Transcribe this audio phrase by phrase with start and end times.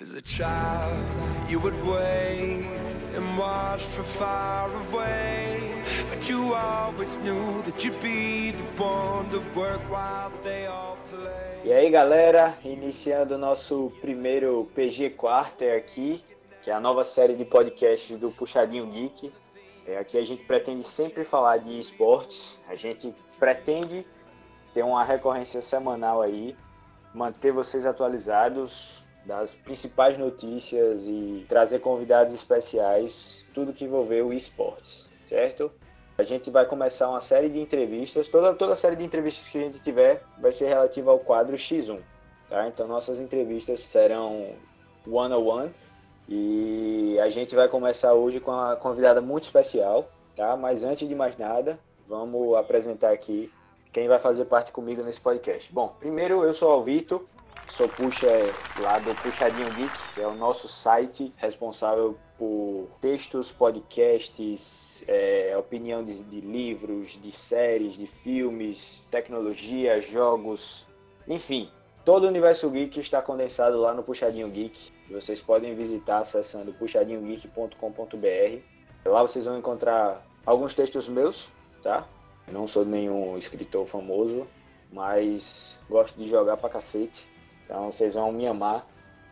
[0.00, 0.96] As a child,
[1.50, 2.64] you would wait
[3.16, 5.82] and watch from far away.
[6.08, 11.62] But you always knew that you'd be the one to work while they all play.
[11.64, 16.24] E aí, galera, iniciando o nosso primeiro PG Quarter aqui,
[16.62, 19.32] que é a nova série de podcasts do Puxadinho Geek.
[19.84, 24.06] É, aqui a gente pretende sempre falar de esportes, a gente pretende
[24.72, 26.56] ter uma recorrência semanal aí,
[27.12, 35.70] manter vocês atualizados das principais notícias e trazer convidados especiais, tudo que envolveu esportes, certo?
[36.16, 39.58] A gente vai começar uma série de entrevistas, toda, toda a série de entrevistas que
[39.58, 42.00] a gente tiver vai ser relativa ao quadro X1,
[42.48, 42.66] tá?
[42.68, 44.54] Então nossas entrevistas serão
[45.06, 45.74] one on one
[46.26, 50.56] e a gente vai começar hoje com uma convidada muito especial, tá?
[50.56, 53.52] Mas antes de mais nada, vamos apresentar aqui
[53.92, 55.70] quem vai fazer parte comigo nesse podcast.
[55.70, 57.22] Bom, primeiro eu sou o Vitor,
[57.66, 58.26] sou puxa
[58.80, 66.04] lá do Puxadinho Geek, que é o nosso site responsável por textos, podcasts, é, opinião
[66.04, 70.86] de, de livros, de séries, de filmes, tecnologia, jogos,
[71.28, 71.70] enfim,
[72.04, 74.90] todo o universo geek está condensado lá no Puxadinho Geek.
[75.10, 78.60] Vocês podem visitar acessando puxadinhogeek.com.br.
[79.04, 81.52] Lá vocês vão encontrar alguns textos meus,
[81.82, 82.08] tá?
[82.46, 84.46] Eu não sou nenhum escritor famoso,
[84.90, 87.28] mas gosto de jogar pra cacete.
[87.68, 88.86] Então vocês vão me amar.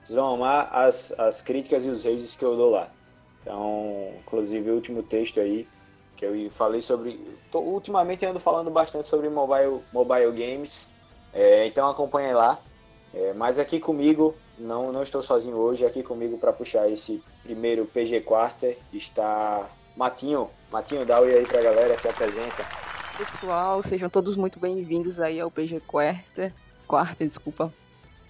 [0.05, 2.91] Vocês vão amar as, as críticas e os rages que eu dou lá.
[3.41, 5.67] Então, inclusive o último texto aí,
[6.17, 7.19] que eu falei sobre.
[7.51, 10.87] Tô, ultimamente ando falando bastante sobre mobile, mobile games.
[11.33, 12.61] É, então acompanhe lá.
[13.15, 17.87] É, mas aqui comigo, não, não estou sozinho hoje, aqui comigo para puxar esse primeiro
[17.87, 20.51] PG Quarter está Matinho.
[20.71, 22.67] Matinho, dá oi aí pra galera, se apresenta.
[23.17, 26.53] Pessoal, sejam todos muito bem-vindos aí ao PG Quarter.
[26.87, 27.73] Quarter, desculpa.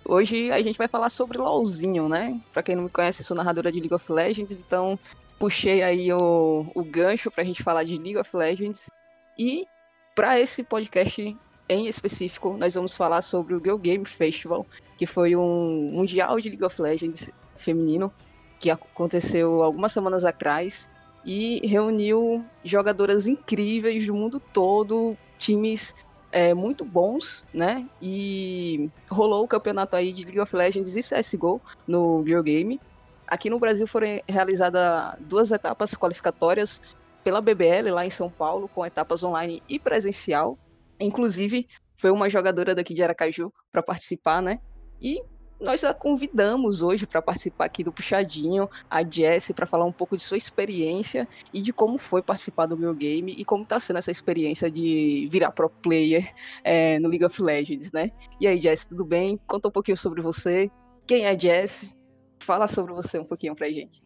[0.09, 2.41] Hoje a gente vai falar sobre LOLzinho, né?
[2.53, 4.99] Pra quem não me conhece, sou narradora de League of Legends, então
[5.39, 8.89] puxei aí o, o gancho pra gente falar de League of Legends.
[9.37, 9.67] E
[10.15, 11.37] para esse podcast
[11.69, 14.65] em específico, nós vamos falar sobre o Girl Game Festival,
[14.97, 18.13] que foi um mundial de League of Legends feminino
[18.61, 20.89] que aconteceu algumas semanas atrás
[21.25, 25.95] e reuniu jogadoras incríveis do mundo todo, times
[26.37, 27.89] é, muito bons, né?
[28.01, 32.79] E rolou o campeonato aí de League of Legends e CSGO no Girl Game.
[33.27, 36.83] Aqui no Brasil foram realizadas duas etapas qualificatórias
[37.25, 40.59] pela BBL lá em São Paulo, com etapas online e presencial.
[41.01, 44.61] Inclusive, foi uma jogadora daqui de Aracaju para participar, né?
[45.01, 45.23] E
[45.61, 50.17] nós a convidamos hoje para participar aqui do Puxadinho, a Jess, para falar um pouco
[50.17, 53.99] de sua experiência e de como foi participar do meu game e como está sendo
[53.99, 58.11] essa experiência de virar pro player é, no League of Legends, né?
[58.41, 59.39] E aí, Jess, tudo bem?
[59.47, 60.71] Conta um pouquinho sobre você.
[61.07, 61.97] Quem é Jess?
[62.41, 64.03] Fala sobre você um pouquinho pra gente.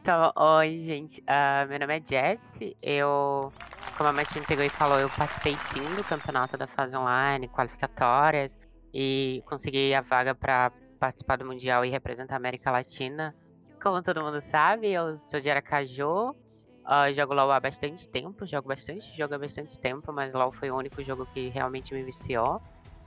[0.00, 1.20] Então, oi, gente.
[1.22, 2.58] Uh, meu nome é Jess.
[2.82, 3.52] Eu,
[3.96, 8.58] como a Matinho pegou e falou, eu participei sim do campeonato da fase online, qualificatórias,
[8.92, 13.34] e consegui a vaga para participar do Mundial e representar a América Latina.
[13.82, 18.68] Como todo mundo sabe, eu sou de Aracaju, uh, jogo LoL há bastante tempo, jogo
[18.68, 22.60] bastante, jogo há bastante tempo, mas LoL foi o único jogo que realmente me viciou.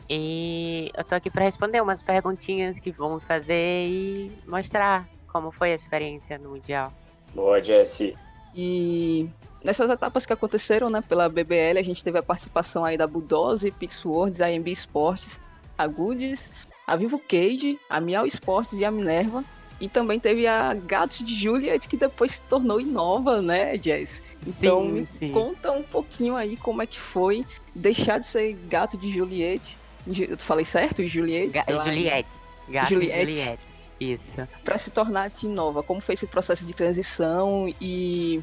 [0.09, 5.71] E eu tô aqui para responder umas perguntinhas que vão fazer e mostrar como foi
[5.71, 6.93] a experiência no Mundial.
[7.33, 8.17] Boa, Jesse.
[8.55, 9.29] E
[9.63, 13.69] nessas etapas que aconteceram, né, pela BBL, a gente teve a participação aí da Budose,
[13.69, 15.41] Pixwords, a MB Sports,
[15.77, 16.51] a Goods,
[16.87, 19.43] a Vivo Cage, a Miau Sports e a Minerva.
[19.79, 24.23] E também teve a Gatos de Juliet, que depois se tornou Inova, né, Jess?
[24.47, 25.31] Então sim, me sim.
[25.31, 27.45] conta um pouquinho aí como é que foi
[27.75, 29.77] deixar de ser Gato de Juliet.
[30.07, 31.05] Eu falei certo?
[31.05, 31.51] Juliet?
[31.53, 31.63] Ga.
[31.83, 32.29] Juliette.
[32.69, 33.35] Gato Juliette.
[33.35, 33.63] Juliette.
[33.99, 34.47] Isso.
[34.63, 35.83] Para se tornar Team Nova.
[35.83, 38.41] Como foi esse processo de transição e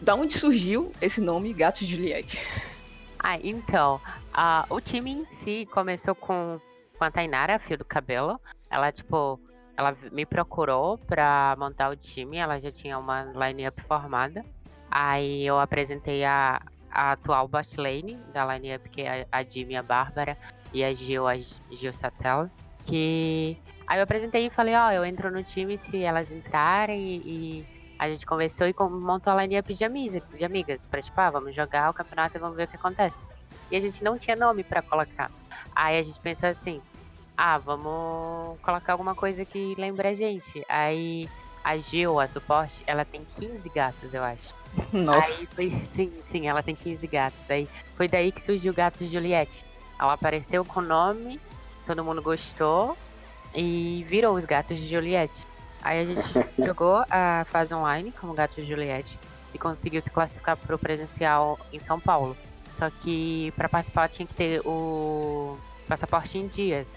[0.00, 2.40] da onde surgiu esse nome Gato de Juliet?
[3.18, 4.00] Ah, então,
[4.32, 6.60] ah, o time em si começou com,
[6.96, 8.40] com a Tainara, fio do cabelo.
[8.70, 9.40] Ela, tipo,
[9.76, 14.44] ela me procurou pra montar o time, ela já tinha uma line-up formada.
[14.90, 16.60] Aí eu apresentei a,
[16.90, 20.36] a atual bot lane da line-up, que é a Jimmy, a Bárbara
[20.72, 22.50] e a Gil, a Gil Satel.
[22.84, 23.56] Que.
[23.86, 27.66] Aí eu apresentei e falei, ó, eu entro no time se elas entrarem e, e
[27.98, 31.54] a gente conversou e montou a line-up de, amigas, de amigas, pra tipo, ah, vamos
[31.54, 33.22] jogar o campeonato e vamos ver o que acontece.
[33.70, 35.30] E a gente não tinha nome pra colocar.
[35.76, 36.80] Aí a gente pensou assim,
[37.36, 40.64] ah, vamos colocar alguma coisa que lembre a gente.
[40.70, 41.28] Aí
[41.62, 44.54] a Gil, a suporte, ela tem 15 gatos, eu acho.
[44.90, 45.42] Nossa.
[45.42, 47.50] Aí foi, sim, sim, ela tem 15 gatos.
[47.50, 49.66] Aí foi daí que surgiu o Gatos de Juliette.
[50.00, 51.38] Ela apareceu com o nome,
[51.86, 52.96] todo mundo gostou
[53.54, 55.46] e virou os Gatos de Juliette.
[55.82, 56.22] Aí a gente
[56.64, 59.18] jogou a fase online como Gato de Juliette
[59.52, 62.34] e conseguiu se classificar pro presencial em São Paulo.
[62.72, 66.96] Só que para participar tinha que ter o passaporte em dias.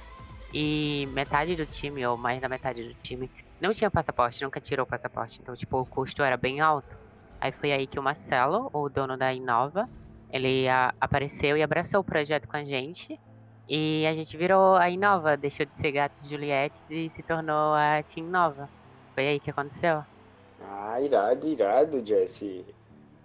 [0.54, 3.30] E metade do time, ou mais da metade do time,
[3.62, 5.40] não tinha passaporte, nunca tirou passaporte.
[5.42, 6.98] Então, tipo, o custo era bem alto.
[7.40, 9.88] Aí foi aí que o Marcelo, o dono da Inova,
[10.32, 13.20] ele a, apareceu e abraçou o projeto com a gente.
[13.68, 18.02] E a gente virou a Inova, deixou de ser Gatos Juliette e se tornou a
[18.04, 18.68] Team Nova.
[19.14, 20.04] Foi aí que aconteceu.
[20.62, 22.66] Ah, irado, irado, Jesse.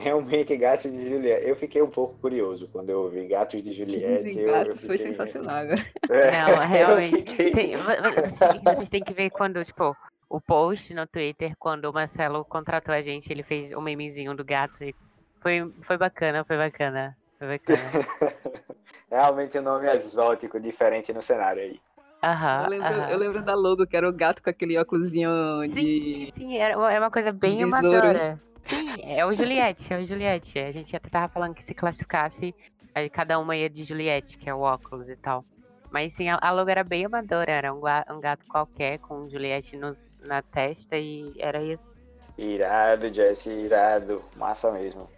[0.04, 1.48] Realmente, Gatos de Juliette.
[1.48, 4.24] Eu fiquei um pouco curioso quando eu ouvi Gatos de Juliette.
[4.24, 5.86] 15 eu- eu gatos fiquei- foi sensacional agora.
[6.10, 7.16] É, Não, realmente.
[7.16, 9.96] fiquei- Tem- vo- vo- vocês têm que ver quando, tipo,
[10.28, 14.44] o post no Twitter, quando o Marcelo contratou a gente, ele fez um memezinho do
[14.44, 14.84] gato.
[14.84, 14.94] E
[15.40, 17.16] foi, foi bacana, foi bacana.
[17.38, 17.78] Foi bacana.
[19.10, 21.80] Realmente um nome exótico, diferente no cenário aí.
[22.22, 22.64] Aham.
[22.64, 23.10] Eu lembro, aham.
[23.10, 25.30] eu lembro da logo, que era o gato com aquele óculosinho
[25.62, 26.32] Sim, de.
[26.34, 28.38] sim, era uma- é uma coisa bem amadora.
[28.64, 30.58] Sim, é o Juliette, é o Juliette.
[30.58, 32.55] A gente até tava falando que se classificasse,
[32.94, 35.44] aí cada uma ia de Juliette, que é o óculos e tal.
[35.90, 39.76] Mas sim, a, a logo era bem amadora, era um, um gato qualquer com Juliette
[39.76, 41.94] no- na testa e era isso.
[42.38, 44.22] Irado, Jesse, irado.
[44.34, 45.08] Massa mesmo.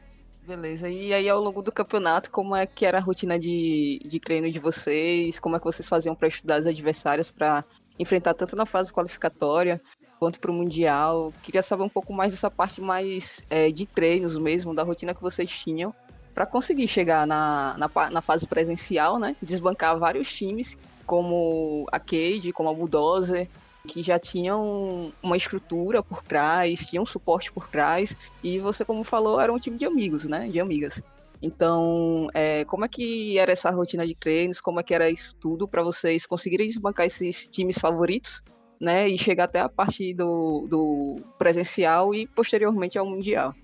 [0.42, 0.88] Beleza.
[0.88, 4.50] E aí, ao longo do campeonato, como é que era a rotina de, de treino
[4.50, 5.38] de vocês?
[5.40, 7.64] Como é que vocês faziam para estudar as adversárias para
[7.98, 9.80] enfrentar tanto na fase qualificatória
[10.18, 11.32] quanto para o Mundial?
[11.42, 15.22] Queria saber um pouco mais dessa parte mais é, de treinos mesmo, da rotina que
[15.22, 15.94] vocês tinham
[16.34, 19.34] para conseguir chegar na, na, na fase presencial, né?
[19.40, 23.48] Desbancar vários times, como a Cade, como a Bulldozer,
[23.86, 29.40] que já tinham uma estrutura por trás, tinham suporte por trás, e você, como falou,
[29.40, 30.48] era um time de amigos, né?
[30.48, 31.02] De amigas.
[31.40, 34.60] Então, é, como é que era essa rotina de treinos?
[34.60, 38.42] Como é que era isso tudo para vocês conseguirem desbancar esses times favoritos,
[38.80, 39.08] né?
[39.08, 43.54] E chegar até a parte do, do presencial e posteriormente ao mundial.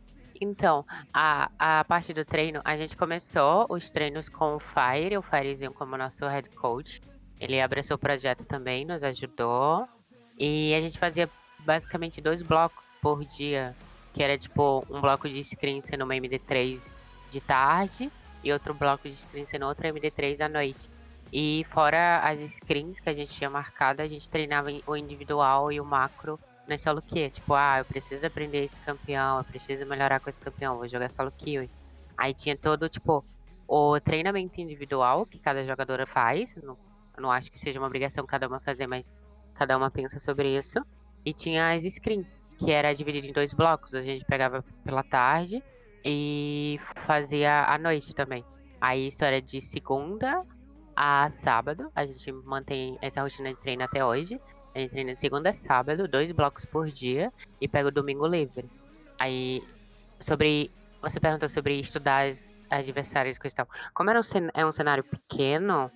[0.41, 5.23] Então, a, a parte do treino, a gente começou os treinos com o Fire, o
[5.23, 7.01] Firezinho como nosso head coach.
[7.41, 9.87] Ele abraçou o projeto também, nos ajudou.
[10.37, 11.31] E a gente fazia
[11.61, 13.75] basicamente dois blocos por dia,
[14.13, 16.97] que era tipo um bloco de screen sendo uma MD3
[17.31, 18.11] de tarde
[18.43, 20.91] e outro bloco de screen sendo outra MD3 à noite.
[21.33, 25.81] E fora as screens que a gente tinha marcado, a gente treinava o individual e
[25.81, 26.39] o macro
[26.69, 27.31] na solo queue.
[27.31, 31.09] Tipo, ah, eu preciso aprender esse campeão, eu preciso melhorar com esse campeão, vou jogar
[31.09, 31.71] solo queue.
[32.19, 33.25] Aí tinha todo, tipo,
[33.67, 36.55] o treinamento individual que cada jogadora faz.
[36.57, 36.77] Não,
[37.19, 39.11] não acho que seja uma obrigação cada uma fazer, mas
[39.55, 40.85] cada uma pensa sobre isso.
[41.25, 42.27] E tinha as screens,
[42.59, 43.95] que era dividido em dois blocos.
[43.95, 45.63] A gente pegava pela tarde
[46.05, 48.45] e fazia à noite também.
[48.79, 50.45] Aí isso era de segunda
[50.97, 51.91] a sábado.
[51.95, 54.41] A gente mantém essa rotina de treino até hoje.
[54.75, 58.27] A gente treina de segunda a sábado, dois blocos por dia e pega o domingo
[58.27, 58.65] livre.
[59.19, 59.63] Aí,
[60.19, 60.71] sobre.
[61.01, 63.69] Você perguntou sobre estudar as adversárias tal.
[63.93, 64.23] Como era um,
[64.55, 65.91] é um cenário pequeno,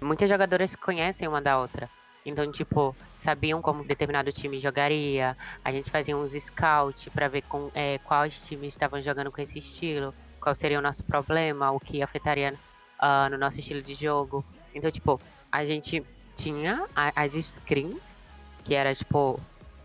[0.00, 1.90] muitas jogadoras conhecem uma da outra.
[2.24, 5.36] Então, tipo, sabiam como determinado time jogaria.
[5.64, 9.58] A gente fazia uns scout pra ver com, é, quais times estavam jogando com esse
[9.58, 12.54] estilo, qual seria o nosso problema, o que afetaria
[13.02, 14.44] ah, no nosso estilo de jogo.
[14.72, 15.20] Então, tipo,
[15.50, 16.02] a gente
[16.36, 18.16] tinha as screens,
[18.64, 19.38] que era, tipo,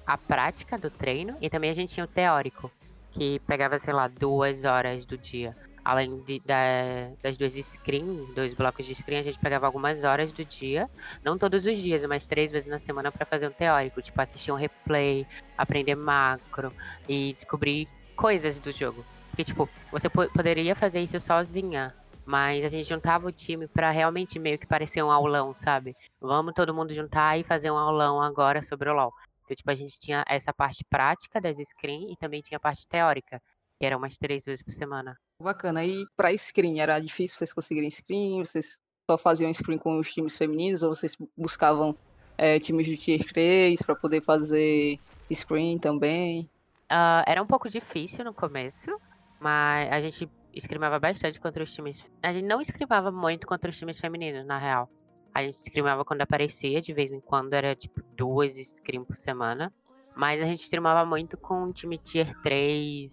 [0.06, 2.72] a prática do treino, e também a gente tinha o teórico,
[3.12, 5.56] que pegava, sei lá, duas horas do dia.
[5.84, 10.32] Além de, da- das duas screens, dois blocos de screen, a gente pegava algumas horas
[10.34, 10.88] do dia,
[11.24, 14.52] não todos os dias, mas três vezes na semana para fazer um teórico, tipo assistir
[14.52, 15.26] um replay,
[15.58, 16.74] aprender macro
[17.08, 19.06] e descobrir coisas do jogo.
[19.30, 21.94] Porque, tipo, você po- poderia fazer isso sozinha,
[22.28, 25.96] mas a gente juntava o time pra realmente meio que parecer um aulão, sabe?
[26.20, 29.14] Vamos todo mundo juntar e fazer um aulão agora sobre o LoL.
[29.46, 32.86] Então, tipo, a gente tinha essa parte prática das screen e também tinha a parte
[32.86, 33.42] teórica,
[33.80, 35.18] que era umas três vezes por semana.
[35.42, 35.86] Bacana.
[35.86, 38.44] E para screen, era difícil vocês conseguirem screen?
[38.44, 41.96] Vocês só faziam screen com os times femininos ou vocês buscavam
[42.38, 45.00] é, times de tier 3 para poder fazer
[45.34, 46.50] screen também?
[46.90, 49.00] Ah, era um pouco difícil no começo,
[49.40, 52.04] mas a gente escrimava bastante contra os times.
[52.22, 54.90] A gente não escrimava muito contra os times femininos, na real.
[55.34, 59.72] A gente escrimava quando aparecia, de vez em quando era tipo duas scrim por semana.
[60.16, 63.12] Mas a gente streamava muito com um time tier 3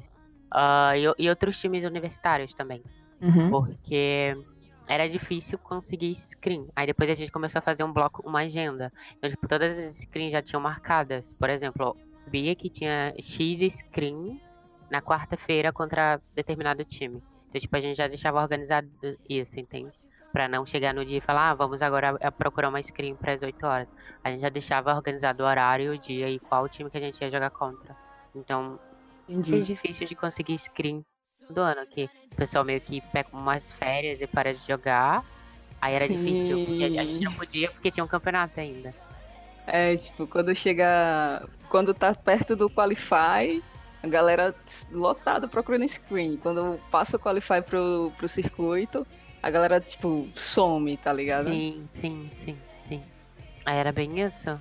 [0.51, 2.83] ah, e, o- e outros times universitários também.
[3.51, 4.35] Porque
[4.87, 6.67] era difícil conseguir screen.
[6.75, 8.91] Aí depois a gente começou a fazer um bloco, uma agenda.
[9.19, 11.25] Então, tipo, todas as screens já tinham marcadas.
[11.39, 14.57] Por exemplo, sabia que tinha X screens
[14.91, 17.23] na quarta-feira contra determinado time.
[17.55, 18.91] Então, tipo, a gente já deixava organizado
[19.29, 19.95] isso, entende?
[20.33, 23.33] Pra não chegar no dia e falar, ah, vamos agora eh, procurar uma screen para
[23.33, 23.87] as 8 horas.
[24.25, 27.21] A gente já deixava organizado o horário, o dia e qual time que a gente
[27.21, 27.97] ia jogar contra.
[28.35, 28.77] Então,
[29.29, 29.55] Entendi.
[29.55, 31.05] é difícil de conseguir screen
[31.49, 35.25] do ano, que o pessoal meio que pega umas férias e para de jogar.
[35.81, 37.25] Aí era difícil, porque a gente Sim.
[37.25, 38.93] não podia porque tinha um campeonato ainda.
[39.69, 41.49] É, tipo, quando chega.
[41.69, 43.63] Quando tá perto do Qualify,
[44.05, 44.55] a galera
[44.93, 46.37] lotada procurando screen.
[46.37, 49.07] Quando passa o Qualify pro, pro circuito,
[49.43, 51.47] a galera, tipo, some, tá ligado?
[51.47, 53.03] Sim, sim, sim, sim.
[53.65, 54.61] Aí era bem isso.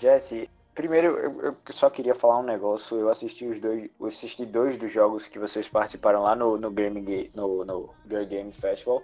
[0.00, 2.98] Jesse, primeiro eu, eu só queria falar um negócio.
[2.98, 6.70] Eu assisti os dois, eu assisti dois dos jogos que vocês participaram lá no, no,
[6.70, 9.02] Game, Ga- no, no Girl Game Festival.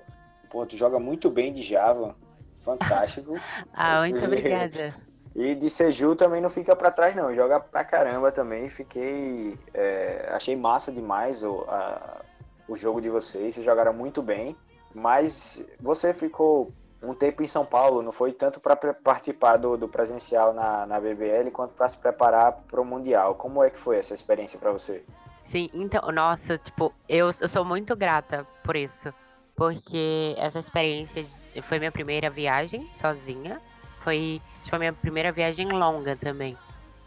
[0.48, 2.16] Pô, tu joga muito bem de Java.
[2.62, 3.34] Fantástico.
[3.76, 4.94] Ah, muito obrigada.
[5.34, 7.34] E de Seju também não fica pra trás, não.
[7.34, 8.68] Joga pra caramba também.
[8.68, 9.58] Fiquei.
[9.72, 12.20] é, achei massa demais o, a-
[12.68, 13.54] o jogo de vocês.
[13.54, 14.56] Vocês jogaram muito bem.
[14.94, 16.70] Mas você ficou
[17.02, 21.00] um tempo em São Paulo, não foi tanto para participar do, do presencial na, na
[21.00, 23.34] BBL quanto para se preparar para o Mundial.
[23.34, 25.04] Como é que foi essa experiência para você?
[25.42, 29.12] Sim, então, nossa, tipo, eu, eu sou muito grata por isso.
[29.56, 31.24] Porque essa experiência
[31.64, 33.60] foi minha primeira viagem sozinha.
[34.04, 36.56] Foi, tipo, a minha primeira viagem longa também.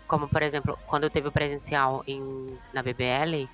[0.08, 3.48] Como, por exemplo, quando teve o presencial em, na BBL,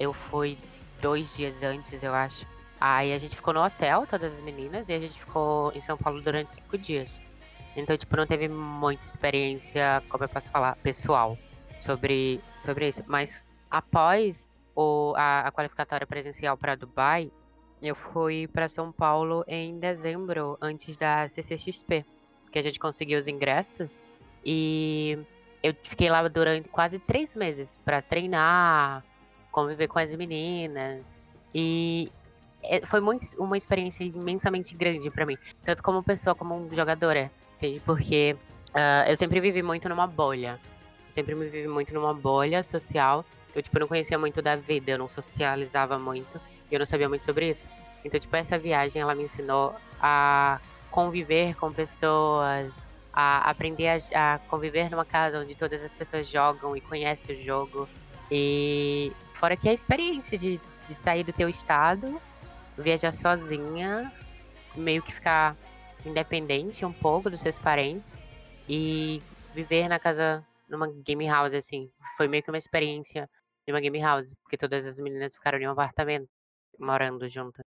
[0.00, 0.58] eu fui
[1.00, 2.44] dois dias antes, eu acho.
[2.80, 5.96] Aí a gente ficou no hotel, todas as meninas, e a gente ficou em São
[5.96, 7.16] Paulo durante cinco dias.
[7.76, 11.38] Então, tipo, não teve muita experiência, como eu posso falar, pessoal
[11.78, 13.04] sobre, sobre isso.
[13.06, 17.30] Mas após o, a, a qualificatória presencial para Dubai,
[17.80, 22.04] eu fui para São Paulo em dezembro, antes da CCXP,
[22.50, 24.00] que a gente conseguiu os ingressos.
[24.44, 25.18] E
[25.62, 29.04] eu fiquei lá durante quase três meses para treinar,
[29.50, 31.02] conviver com as meninas.
[31.54, 32.10] E
[32.62, 37.80] é- foi muito, uma experiência imensamente grande para mim, tanto como pessoa como jogadora, entende?
[37.80, 38.36] Porque
[38.74, 40.58] ah, eu sempre vivi muito numa bolha.
[41.08, 43.24] Sempre me vivi muito numa bolha social.
[43.54, 46.40] Eu, tipo, não conhecia muito da vida, eu não socializava muito.
[46.70, 47.68] Eu não sabia muito sobre isso.
[48.04, 52.72] Então, tipo, essa viagem, ela me ensinou a conviver com pessoas,
[53.12, 57.44] a aprender a, a conviver numa casa onde todas as pessoas jogam e conhecem o
[57.44, 57.88] jogo.
[58.30, 62.20] E fora que a experiência de, de sair do teu estado,
[62.76, 64.12] viajar sozinha,
[64.76, 65.56] meio que ficar
[66.04, 68.18] independente um pouco dos seus parentes
[68.68, 69.20] e
[69.54, 71.90] viver na casa, numa game house, assim.
[72.16, 73.28] Foi meio que uma experiência
[73.66, 76.28] de uma game house, porque todas as meninas ficaram em um apartamento,
[76.78, 77.67] morando juntas.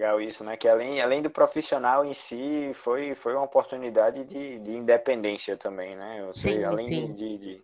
[0.00, 0.56] Legal isso, né?
[0.56, 5.94] Que além, além do profissional em si, foi, foi uma oportunidade de, de independência também,
[5.94, 6.24] né?
[6.24, 7.12] Você, Sim, além sim.
[7.12, 7.62] De, de-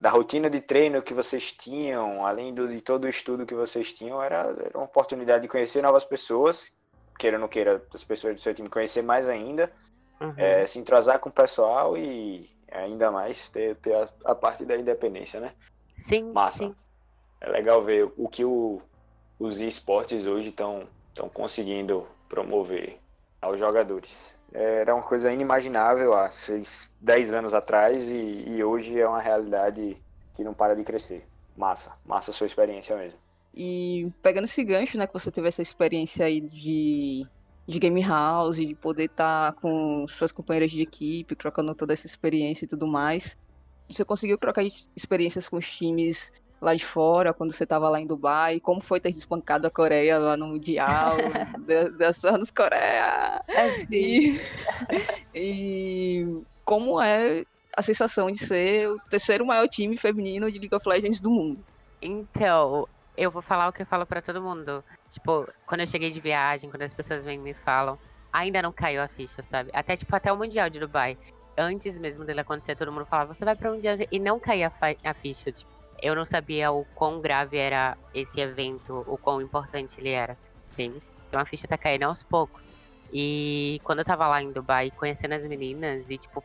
[0.00, 3.92] da rotina de treino que vocês tinham, além do, de todo o estudo que vocês
[3.92, 6.72] tinham, era, era uma oportunidade de conhecer novas pessoas,
[7.20, 9.72] queira ou não queira, as pessoas do seu time conhecer mais ainda,
[10.20, 10.34] Uhum.
[10.36, 14.76] é, se entrosar com o pessoal e ainda mais ter, ter a, a parte da
[14.76, 15.52] independência, né?
[15.98, 16.64] sim, Massa.
[16.64, 16.74] sim.
[17.40, 18.82] É legal ver o que o-
[19.38, 20.88] os esportes hoje estão
[21.32, 22.98] conseguindo promover
[23.40, 24.36] aos jogadores.
[24.52, 29.96] Era uma coisa inimaginável há 6, 10 anos atrás e, e hoje é uma realidade
[30.34, 31.26] que não para de crescer.
[31.56, 33.18] Massa, massa sua experiência mesmo.
[33.54, 37.26] E pegando esse gancho, né, que você teve essa experiência aí de,
[37.66, 42.64] de game house, de poder estar com suas companheiras de equipe, trocando toda essa experiência
[42.64, 43.36] e tudo mais.
[43.88, 48.00] Você conseguiu trocar ex- experiências com os times lá de fora, quando você estava lá
[48.00, 48.60] em Dubai?
[48.60, 51.16] Como foi ter espancado a Coreia lá no Mundial?
[51.66, 53.42] da, da sua nos Coreia!
[53.90, 54.40] E,
[55.34, 57.44] e como é
[57.76, 61.64] a sensação de ser o terceiro maior time feminino de League of Legends do mundo?
[62.00, 64.84] Então, eu vou falar o que eu falo pra todo mundo.
[65.10, 67.98] Tipo, quando eu cheguei de viagem, quando as pessoas vêm e me falam,
[68.32, 69.70] ainda não caiu a ficha, sabe?
[69.72, 71.18] Até, tipo, até o Mundial de Dubai.
[71.58, 74.70] Antes mesmo dele acontecer, todo mundo falava, você vai pra Mundial e não caía
[75.04, 75.50] a ficha.
[75.50, 75.70] Tipo,
[76.02, 80.36] eu não sabia o quão grave era esse evento, o quão importante ele era,
[80.72, 81.02] entende?
[81.28, 82.64] Então a ficha tá caindo aos poucos.
[83.12, 86.42] E quando eu tava lá em Dubai, conhecendo as meninas, e tipo,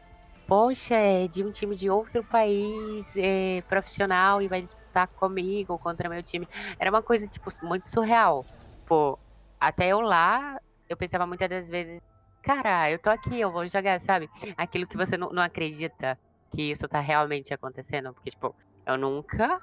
[0.48, 6.10] poxa, é de um time de outro país, é profissional, e vai disputar comigo, contra
[6.10, 6.48] meu time.
[6.80, 8.46] Era uma coisa, tipo, muito surreal.
[8.86, 9.18] Pô,
[9.60, 12.02] até eu lá, eu pensava muitas das vezes,
[12.44, 14.30] cara, eu tô aqui, eu vou jogar, sabe?
[14.58, 16.18] Aquilo que você não, não acredita
[16.52, 18.14] que isso tá realmente acontecendo.
[18.14, 19.62] Porque, tipo, eu nunca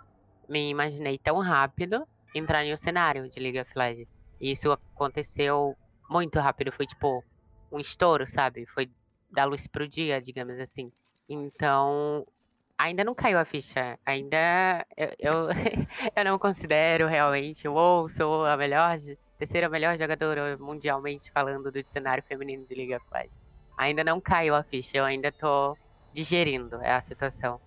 [0.48, 4.08] me imaginei tão rápido entrar em um cenário de League of Legends.
[4.40, 5.76] E isso aconteceu
[6.08, 7.22] muito rápido, foi tipo
[7.70, 8.66] um estouro, sabe?
[8.66, 8.90] Foi
[9.30, 10.90] da luz pro dia, digamos assim.
[11.28, 12.26] Então,
[12.78, 13.98] ainda não caiu a ficha.
[14.06, 15.34] Ainda eu, eu,
[16.16, 18.96] eu não considero realmente, uou, sou a melhor
[19.36, 23.36] terceira melhor jogadora mundialmente falando do cenário feminino de Liga of Legends.
[23.76, 25.76] Ainda não caiu a ficha, eu ainda tô
[26.12, 27.60] digerindo a situação.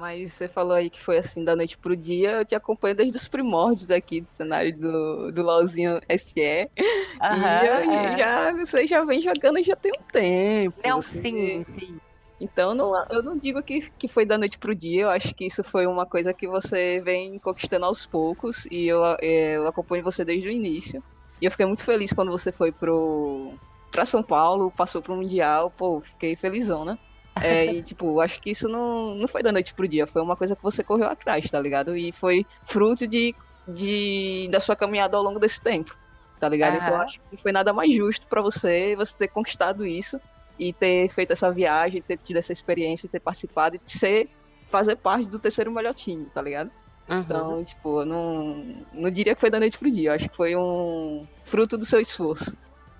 [0.00, 3.18] Mas você falou aí que foi assim da noite pro dia, eu te acompanho desde
[3.18, 6.40] os primórdios aqui do cenário do, do LOLzinho SE.
[6.40, 8.16] Uhum, e eu, é.
[8.16, 10.80] já, você já vem jogando já tem um tempo.
[10.82, 11.20] Não, você...
[11.20, 12.00] sim, sim.
[12.40, 15.44] Então não, eu não digo que, que foi da noite pro dia, eu acho que
[15.44, 20.02] isso foi uma coisa que você vem conquistando aos poucos e eu, é, eu acompanho
[20.02, 21.04] você desde o início.
[21.42, 23.52] E eu fiquei muito feliz quando você foi pro,
[23.92, 26.98] pra São Paulo, passou pro Mundial, pô, fiquei felizona.
[27.36, 30.36] É, e, tipo, acho que isso não, não foi da noite pro dia, foi uma
[30.36, 31.96] coisa que você correu atrás, tá ligado?
[31.96, 33.34] E foi fruto de,
[33.66, 35.96] de da sua caminhada ao longo desse tempo,
[36.38, 36.74] tá ligado?
[36.74, 36.82] Uhum.
[36.82, 40.20] Então acho que não foi nada mais justo para você, você ter conquistado isso
[40.58, 44.28] e ter feito essa viagem, ter tido essa experiência, ter participado e ser,
[44.66, 46.70] fazer parte do terceiro melhor time, tá ligado?
[47.08, 47.20] Uhum.
[47.20, 51.26] Então, tipo, não, não diria que foi da noite pro dia, acho que foi um
[51.44, 52.56] fruto do seu esforço,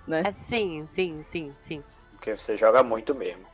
[0.07, 0.23] né?
[0.25, 1.83] É, sim, sim, sim, sim.
[2.13, 3.45] Porque você joga muito mesmo.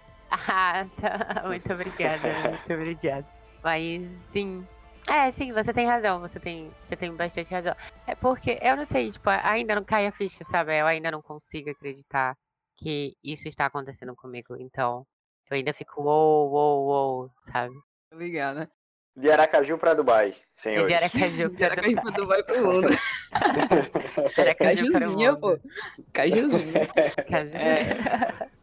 [0.48, 1.42] Ah, tá.
[1.46, 3.26] Muito obrigada, muito obrigada.
[3.62, 4.66] Mas sim.
[5.08, 7.74] É, sim, você tem razão, você tem, você tem bastante razão.
[8.06, 10.76] É porque, eu não sei, tipo, ainda não cai a ficha, sabe?
[10.76, 12.36] Eu ainda não consigo acreditar
[12.76, 14.56] que isso está acontecendo comigo.
[14.58, 15.06] Então,
[15.48, 17.74] eu ainda fico uou, uou, uou, sabe?
[18.12, 18.68] Obrigada.
[19.16, 20.88] De Aracaju para Dubai, senhores.
[20.88, 21.94] De Aracaju para Dubai.
[21.94, 22.88] Dubai, Dubai pro mundo.
[24.58, 25.58] Cajuzinha, pô.
[26.12, 26.86] Cajuzinha.
[27.30, 27.60] Cajuzinha.
[27.62, 28.55] É...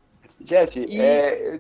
[0.43, 0.99] Jesse, e...
[0.99, 1.59] é,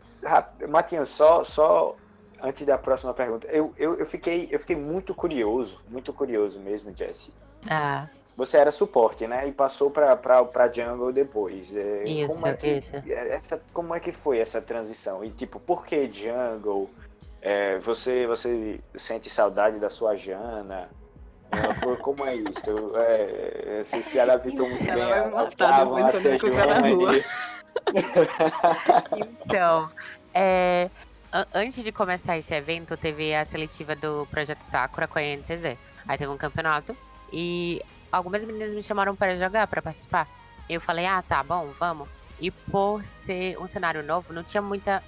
[0.67, 1.95] Matinho, só, só
[2.41, 6.93] antes da próxima pergunta, eu, eu, eu, fiquei, eu fiquei muito curioso, muito curioso mesmo,
[6.95, 7.33] Jesse.
[7.69, 8.07] Ah.
[8.35, 9.47] Você era suporte, né?
[9.47, 11.73] E passou para para Jungle depois.
[11.75, 12.91] É, isso, como é que, isso.
[13.07, 15.23] Essa, como é que foi essa transição?
[15.23, 16.89] E tipo, por que Jungle?
[17.41, 20.89] É, você, você sente saudade da sua Jana?
[21.51, 22.95] É, como é isso?
[22.95, 27.23] É, você se adaptou muito bem a, a, a ser Joane.
[29.45, 29.91] Então,
[30.33, 30.89] é,
[31.53, 35.77] antes de começar esse evento, teve a seletiva do Projeto Sakura com a NTZ.
[36.07, 36.95] Aí teve um campeonato
[37.31, 37.81] e
[38.11, 40.27] algumas meninas me chamaram para jogar, para participar.
[40.69, 42.07] Eu falei, ah, tá bom, vamos.
[42.39, 45.03] E por ser um cenário novo, não tinha muita,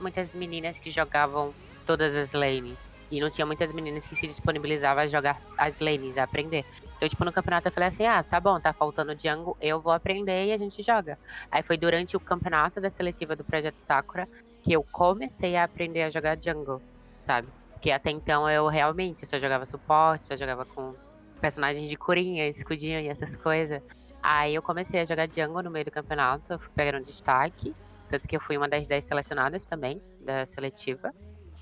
[0.00, 1.54] muitas meninas que jogavam
[1.86, 2.76] todas as lanes.
[3.10, 6.64] E não tinha muitas meninas que se disponibilizavam a jogar as lanes, a aprender.
[7.00, 9.92] Eu, tipo, no campeonato eu falei assim, ah, tá bom, tá faltando Django, eu vou
[9.92, 11.18] aprender e a gente joga.
[11.50, 14.28] Aí foi durante o campeonato da seletiva do Projeto Sakura
[14.62, 16.82] que eu comecei a aprender a jogar Django,
[17.18, 17.48] sabe?
[17.72, 20.94] Porque até então eu realmente só jogava suporte, só jogava com
[21.40, 23.82] personagens de curinha, escudinho e essas coisas.
[24.22, 27.74] Aí eu comecei a jogar Django no meio do campeonato, eu fui pegando destaque,
[28.10, 31.14] tanto que eu fui uma das 10 selecionadas também, da seletiva.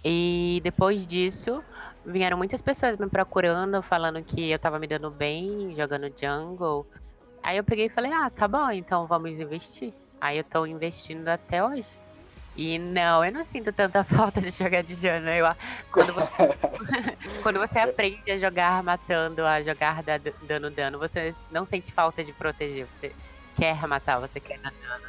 [0.04, 1.62] E depois disso,
[2.08, 6.86] vieram muitas pessoas me procurando, falando que eu tava me dando bem jogando jungle.
[7.42, 9.92] Aí eu peguei e falei, ah, tá bom, então vamos investir.
[10.20, 11.88] Aí eu tô investindo até hoje.
[12.56, 15.28] E não, eu não sinto tanta falta de jogar de jungle.
[15.28, 15.54] Eu,
[15.92, 16.48] quando, você,
[17.42, 20.02] quando você aprende a jogar matando, a jogar
[20.42, 22.86] dando dano, você não sente falta de proteger.
[22.86, 23.12] Você
[23.56, 25.06] quer matar, você quer dar dano.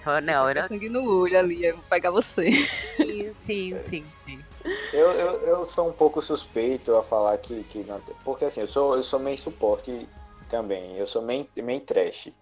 [0.00, 0.68] Então, não, eu não...
[0.68, 2.52] sangue no olho ali, eu vou pegar você.
[2.96, 4.44] Sim, sim, sim, sim.
[4.92, 8.14] Eu, eu, eu sou um pouco suspeito a falar que, que não tem.
[8.24, 10.08] Porque assim, eu sou, eu sou main suporte
[10.48, 10.96] também.
[10.96, 12.26] Eu sou main, main trash.
[12.26, 12.32] Uhum.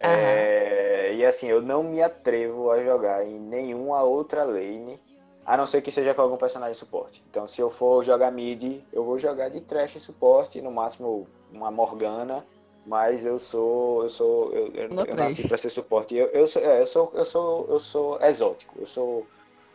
[0.00, 4.98] É, e assim, eu não me atrevo a jogar em nenhuma outra lane.
[5.46, 7.22] A não ser que seja com algum personagem suporte.
[7.28, 11.70] Então, se eu for jogar mid, eu vou jogar de trash suporte, no máximo uma
[11.70, 12.44] Morgana.
[12.86, 14.02] Mas eu sou.
[14.02, 14.52] Eu sou.
[14.52, 16.14] Eu, eu, eu nasci para ser suporte.
[16.14, 18.74] Eu, eu, sou, é, eu, sou, eu, sou, eu sou exótico.
[18.78, 19.26] Eu sou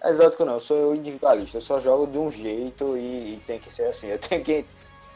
[0.04, 3.74] Exótico não, eu sou individualista, eu só jogo de um jeito e, e, tem que
[3.74, 4.08] ser assim.
[4.12, 4.66] Eu tenho que.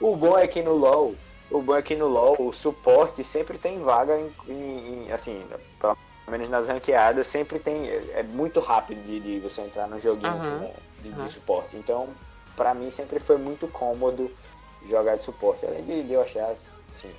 [0.02, 1.16] O bom é que no LoL,
[1.50, 5.46] o bom é que no LoL o suporte sempre tem vaga em, em, em assim,
[5.80, 7.88] pelo menos nas ranqueadas, sempre tem.
[7.90, 10.72] É muito rápido de, de você entrar no joguinho uhum.
[11.02, 11.30] de, de uhum.
[11.30, 11.78] suporte.
[11.78, 12.10] Então,
[12.56, 14.30] para mim sempre foi muito cômodo
[14.86, 17.10] jogar de suporte, além de, de eu achar assim,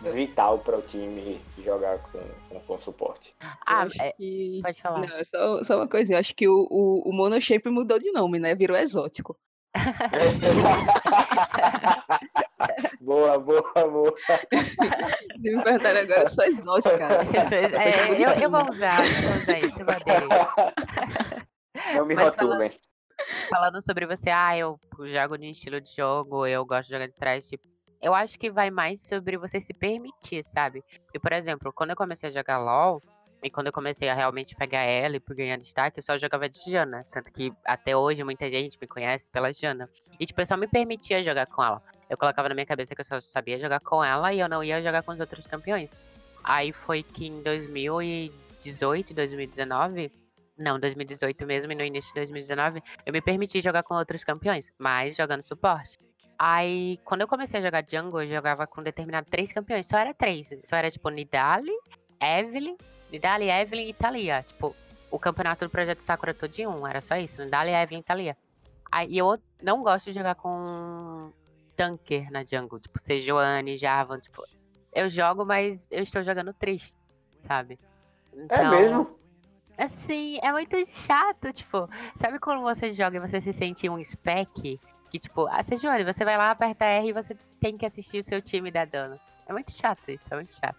[0.00, 3.34] vital para o time jogar com, com, com suporte.
[3.66, 4.60] Ah, é, que...
[4.62, 5.00] pode falar.
[5.00, 8.38] Não, só, só uma coisa, eu acho que o, o, o Monoshape mudou de nome,
[8.38, 8.54] né?
[8.54, 9.36] Virou exótico.
[13.00, 14.12] boa, boa, boa.
[14.18, 17.20] Se me perguntarem agora, eu sou exótico, cara.
[17.80, 19.86] É, eu, eu, vou usar, eu vou usar isso, eu
[21.94, 22.70] Não me rotulem.
[22.70, 22.80] Falando,
[23.48, 24.78] falando sobre você, ah, eu
[25.12, 27.68] jogo de estilo de jogo, eu gosto de jogar de trás, tipo,
[28.00, 30.82] eu acho que vai mais sobre você se permitir, sabe?
[31.14, 33.00] E, por exemplo, quando eu comecei a jogar LOL,
[33.42, 36.48] e quando eu comecei a realmente pegar ela e por ganhar destaque, eu só jogava
[36.48, 37.06] de Jana.
[37.10, 39.88] Tanto que até hoje muita gente me conhece pela Jana.
[40.18, 41.82] E, tipo, eu só me permitia jogar com ela.
[42.08, 44.62] Eu colocava na minha cabeça que eu só sabia jogar com ela e eu não
[44.62, 45.90] ia jogar com os outros campeões.
[46.44, 50.12] Aí foi que em 2018, 2019,
[50.58, 54.70] não, 2018 mesmo, e no início de 2019, eu me permiti jogar com outros campeões,
[54.78, 56.09] mas jogando suporte.
[56.42, 59.86] Aí, quando eu comecei a jogar jungle, eu jogava com determinado três campeões.
[59.86, 60.48] Só era três.
[60.64, 61.70] Só era, tipo, Nidali,
[62.18, 62.78] Evelyn,
[63.12, 64.42] Nidali, Evelyn e Thalia.
[64.48, 64.74] Tipo,
[65.10, 67.44] o campeonato do Projeto Sakura todinho, era só isso.
[67.44, 68.36] Nidali, Evelyn e Thalia.
[68.90, 71.30] Aí, eu não gosto de jogar com
[71.76, 72.80] tanker na jungle.
[72.80, 74.42] Tipo, Sejuani, Jarvan, tipo...
[74.94, 76.96] Eu jogo, mas eu estou jogando triste,
[77.46, 77.78] sabe?
[78.32, 79.18] É então, é mesmo?
[79.76, 81.86] Assim, é muito chato, tipo...
[82.16, 86.24] Sabe quando você joga e você se sente um spec que, tipo, ah, Sejuani, você
[86.24, 89.18] vai lá, aperta R e você tem que assistir o seu time dar dano.
[89.46, 90.76] É muito chato isso, é muito chato.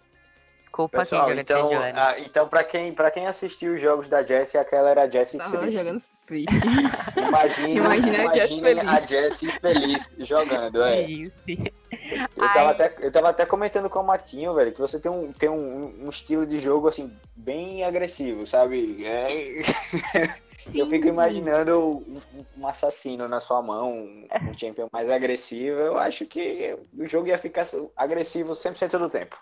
[0.58, 1.70] Desculpa Pessoal, quem joga então.
[1.96, 5.40] Ah, então, pra quem, pra quem assistiu os jogos da Jessie, aquela era a Jessie
[5.40, 5.78] Tava triste.
[5.78, 6.54] jogando triste.
[7.18, 9.08] Imagina, imagina, a Jessie feliz.
[9.10, 11.08] Jessie feliz jogando, é.
[11.08, 11.64] Sim, sim.
[12.38, 15.34] Eu tava, até, eu tava até comentando com o Matinho, velho, que você tem um,
[15.34, 19.04] tem um, um estilo de jogo, assim, bem agressivo, sabe?
[19.04, 19.64] É...
[20.72, 20.80] Sim.
[20.80, 22.02] Eu fico imaginando
[22.58, 25.78] um, assassino na sua mão, um champion mais agressivo.
[25.78, 27.66] Eu acho que o jogo ia ficar
[27.98, 29.38] agressivo 100% do tempo.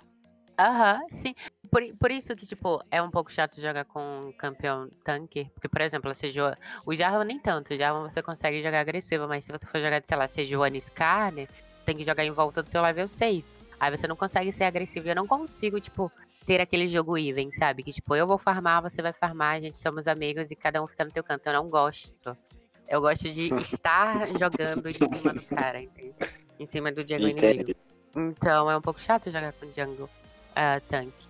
[0.60, 1.36] Aham, sim.
[1.72, 5.46] Por, por isso que, tipo, é um pouco chato jogar com um campeão tanque.
[5.54, 6.58] Porque, por exemplo, você joga...
[6.84, 7.74] o Jarvan nem tanto.
[7.74, 10.66] O Jarvan você consegue jogar agressivo, mas se você for jogar, sei lá, seja o
[10.78, 11.48] Skarner,
[11.86, 13.46] tem que jogar em volta do seu level 6.
[13.80, 15.08] Aí você não consegue ser agressivo.
[15.08, 16.12] Eu não consigo, tipo,
[16.50, 17.84] ter aquele jogo even, sabe?
[17.84, 20.88] Que tipo, eu vou farmar, você vai farmar, a gente somos amigos e cada um
[20.88, 21.46] fica no teu canto.
[21.46, 22.36] Eu não gosto.
[22.88, 26.16] Eu gosto de estar jogando em cima do cara, entende?
[26.60, 27.76] Em cima do jungle inimigo.
[28.16, 31.30] Então é um pouco chato jogar com jungle uh, tanque.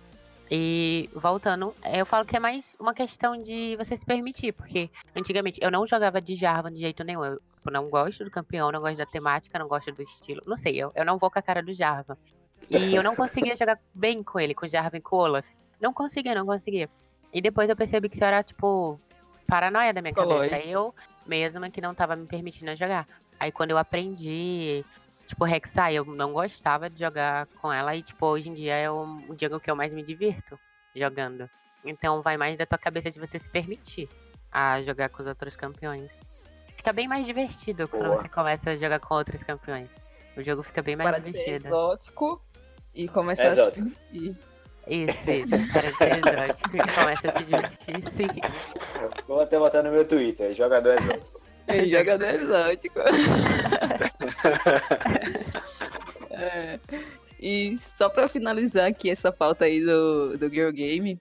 [0.50, 5.60] E voltando, eu falo que é mais uma questão de você se permitir, porque antigamente
[5.62, 7.22] eu não jogava de Jarvan de jeito nenhum.
[7.22, 10.40] Eu tipo, não gosto do campeão, não gosto da temática, não gosto do estilo.
[10.46, 12.16] Não sei, eu, eu não vou com a cara do Jarvan.
[12.68, 15.46] E eu não conseguia jogar bem com ele, com o Jarvan com o Olaf.
[15.80, 16.88] Não conseguia, não conseguia.
[17.32, 19.00] E depois eu percebi que isso era, tipo,
[19.46, 20.58] paranoia da minha cabeça.
[20.60, 20.94] Eu
[21.26, 23.06] mesma que não tava me permitindo jogar.
[23.38, 24.84] Aí quando eu aprendi,
[25.26, 27.94] tipo, Rek'Sai, eu não gostava de jogar com ela.
[27.94, 30.58] E, tipo, hoje em dia é o, jogo que eu mais me divirto
[30.94, 31.48] jogando.
[31.84, 34.08] Então vai mais da tua cabeça de você se permitir
[34.52, 36.20] a jogar com os outros campeões.
[36.76, 38.02] Fica bem mais divertido Boa.
[38.02, 39.88] quando você começa a jogar com outros campeões.
[40.36, 41.60] O jogo fica bem mais Para divertido.
[41.60, 42.42] Ser exótico
[42.94, 44.36] e começar a se divertir.
[44.86, 48.28] Isso, isso, para ser exótico e começa a se divertir, sim.
[49.28, 51.40] Vou até botar no meu Twitter, jogador exótico.
[51.66, 52.98] É, jogador exótico.
[56.30, 56.80] é.
[57.38, 61.20] E só para finalizar aqui essa pauta aí do, do Girl Game,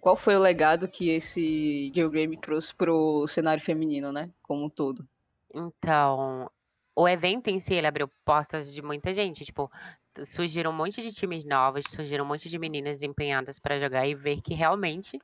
[0.00, 4.30] qual foi o legado que esse Girl Game trouxe pro cenário feminino, né?
[4.42, 5.06] Como um todo?
[5.54, 6.50] Então,
[6.96, 9.44] o evento em si, ele abriu portas de muita gente.
[9.44, 9.70] Tipo,
[10.24, 14.14] surgiram um monte de times novos, surgiram um monte de meninas empenhadas para jogar e
[14.14, 15.18] ver que realmente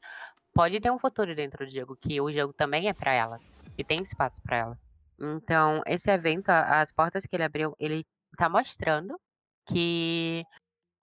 [0.55, 3.43] pode ter um futuro dentro do jogo, que o jogo também é para elas
[3.77, 4.87] e tem espaço para elas.
[5.19, 9.19] Então, esse evento, as portas que ele abriu, ele tá mostrando
[9.67, 10.45] que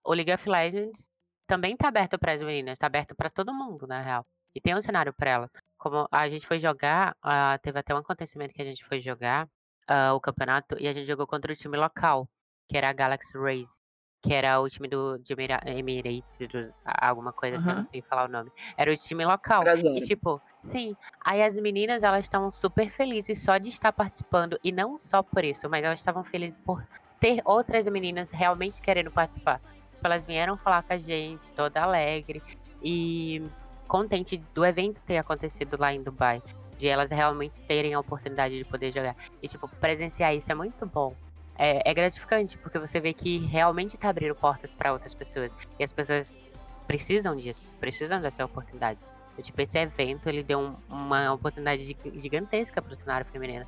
[0.03, 1.09] o League of Legends
[1.47, 4.25] também tá aberto para as meninas, tá aberto para todo mundo, na real.
[4.55, 5.49] E tem um cenário para elas.
[5.77, 9.45] Como a gente foi jogar, uh, teve até um acontecimento que a gente foi jogar
[9.89, 12.29] uh, o campeonato e a gente jogou contra o time local
[12.67, 13.81] que era a Galaxy Race,
[14.23, 18.49] que era o time do de Emirates, alguma coisa assim, não sei falar o nome.
[18.77, 19.63] Era o time local.
[19.77, 24.71] E tipo, sim, aí as meninas elas estavam super felizes só de estar participando e
[24.71, 26.81] não só por isso, mas elas estavam felizes por
[27.19, 29.59] ter outras meninas realmente querendo participar.
[29.91, 32.41] Tipo, elas vieram falar com a gente, toda alegre
[32.81, 33.45] e
[33.89, 36.41] contente do evento ter acontecido lá em Dubai,
[36.77, 39.17] de elas realmente terem a oportunidade de poder jogar.
[39.41, 41.13] E tipo, presenciar isso é muito bom
[41.57, 45.51] é, é gratificante, porque você vê que realmente está abrindo portas para outras pessoas.
[45.79, 46.41] E as pessoas
[46.87, 49.03] precisam disso, precisam dessa oportunidade.
[49.37, 53.65] Eu, tipo, esse evento, ele deu um, uma oportunidade gigantesca para o cenário feminino.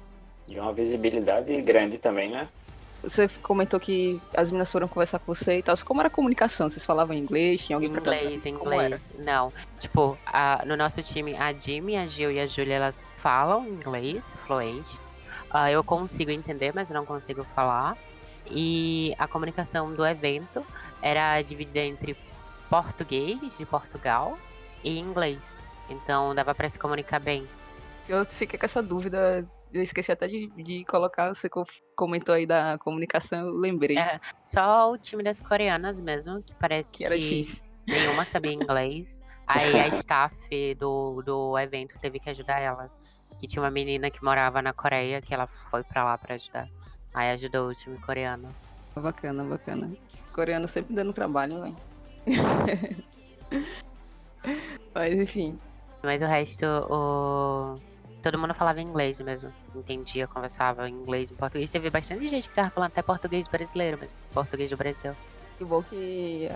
[0.48, 2.48] E uma visibilidade grande também, né?
[3.02, 5.76] Você comentou que as meninas foram conversar com você e tal.
[5.86, 6.70] Como era a comunicação?
[6.70, 7.66] Vocês falavam inglês?
[7.66, 9.02] Tinha alguém pra Inglês, inglês.
[9.20, 9.54] Não.
[9.80, 14.24] Tipo, a, no nosso time, a Jimmy, a Gil e a Julia, elas falam inglês
[14.48, 15.00] fluente.
[15.56, 17.98] Uh, eu consigo entender, mas não consigo falar.
[18.52, 20.66] E a comunicação do evento
[21.02, 22.18] era dividida entre
[22.70, 24.38] português de Portugal
[24.84, 25.56] e inglês.
[25.90, 27.48] Então dava para se comunicar bem.
[28.10, 29.48] Eu fiquei com essa dúvida.
[29.72, 31.50] Eu esqueci até de, de colocar, você
[31.96, 33.98] comentou aí da comunicação, eu lembrei.
[33.98, 37.42] É, só o time das coreanas mesmo, que parece que, era que
[37.88, 39.20] nenhuma sabia inglês.
[39.48, 40.36] Aí a staff
[40.78, 43.02] do, do evento teve que ajudar elas.
[43.40, 46.70] Que tinha uma menina que morava na Coreia, que ela foi pra lá pra ajudar.
[47.14, 48.48] Aí ajudou o time coreano.
[48.96, 49.92] Bacana, bacana.
[50.34, 51.76] Coreano sempre dando trabalho, velho.
[54.94, 55.60] Mas enfim.
[56.04, 57.80] Mas o resto, o...
[58.22, 59.52] todo mundo falava inglês mesmo.
[59.74, 61.72] Entendia, conversava em inglês, em português.
[61.72, 64.16] Teve bastante gente que tava falando até português brasileiro mesmo.
[64.34, 65.14] Português do Brasil.
[65.58, 66.50] Que bom que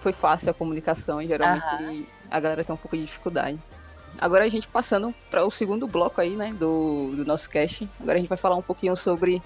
[0.00, 3.58] foi fácil a comunicação e geralmente a galera tem um pouco de dificuldade.
[4.18, 7.88] Agora a gente passando para o segundo bloco aí, né, do, do nosso cast.
[8.00, 9.42] Agora a gente vai falar um pouquinho sobre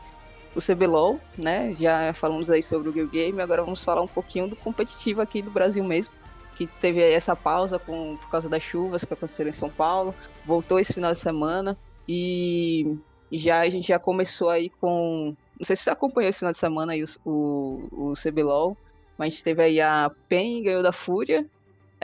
[0.55, 1.75] o CBLOL, né?
[1.75, 5.43] Já falamos aí sobre o Gear Game, agora vamos falar um pouquinho do competitivo aqui
[5.43, 6.13] do Brasil mesmo,
[6.57, 10.15] que teve aí essa pausa com, por causa das chuvas que aconteceram em São Paulo,
[10.45, 11.77] voltou esse final de semana
[12.09, 12.97] e
[13.33, 16.59] já a gente já começou aí com, não sei se você acompanhou esse final de
[16.59, 18.77] semana aí o, o, o CBLOL,
[19.19, 21.45] mas teve aí a PEN ganhou da Fúria,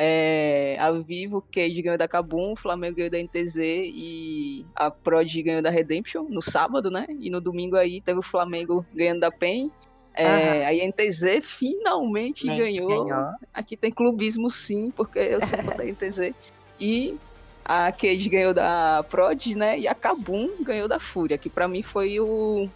[0.03, 5.31] é, a Vivo, Cade ganhou da Kabum, o Flamengo ganhou da NTZ e a Prod
[5.43, 7.07] ganhou da Redemption no sábado, né?
[7.19, 9.71] E no domingo aí teve o Flamengo ganhando da PEN.
[10.15, 13.05] É, a NTZ finalmente ganhou.
[13.05, 13.27] ganhou.
[13.53, 16.33] Aqui tem clubismo sim, porque eu sou fã da NTZ.
[16.81, 17.19] E
[17.63, 19.79] a Cade ganhou da Prod, né?
[19.79, 22.67] E a Kabum ganhou da Fúria, que para mim foi o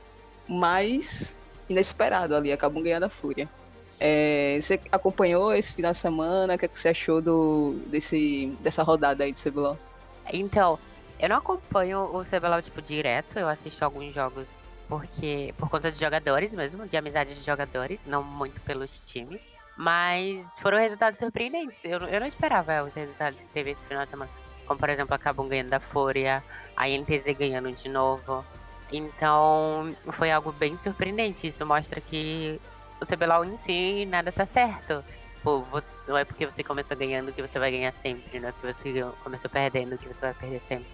[0.46, 3.48] mais inesperado ali, a Kabum ganhando da Fúria.
[4.00, 6.54] É, você acompanhou esse final de semana?
[6.54, 9.78] O que, é que você achou do, desse, dessa rodada aí do CBLOL?
[10.32, 10.78] Então,
[11.18, 13.38] eu não acompanho o CBLOL, tipo, direto.
[13.38, 14.48] Eu assisto alguns jogos
[14.88, 19.40] porque por conta de jogadores mesmo, de amizade de jogadores, não muito pelos times.
[19.76, 21.80] Mas foram resultados surpreendentes.
[21.82, 24.30] Eu, eu não esperava os resultados que teve esse final de semana.
[24.66, 26.42] Como, por exemplo, acabam ganhando da Fúria,
[26.76, 28.44] a NTZ ganhando de novo.
[28.92, 31.48] Então, foi algo bem surpreendente.
[31.48, 32.60] Isso mostra que
[33.04, 35.04] o CBLOL em si nada tá certo.
[35.42, 35.62] Pô,
[36.08, 39.04] não é porque você começou ganhando que você vai ganhar sempre, não é porque você
[39.22, 40.88] começou perdendo que você vai perder sempre.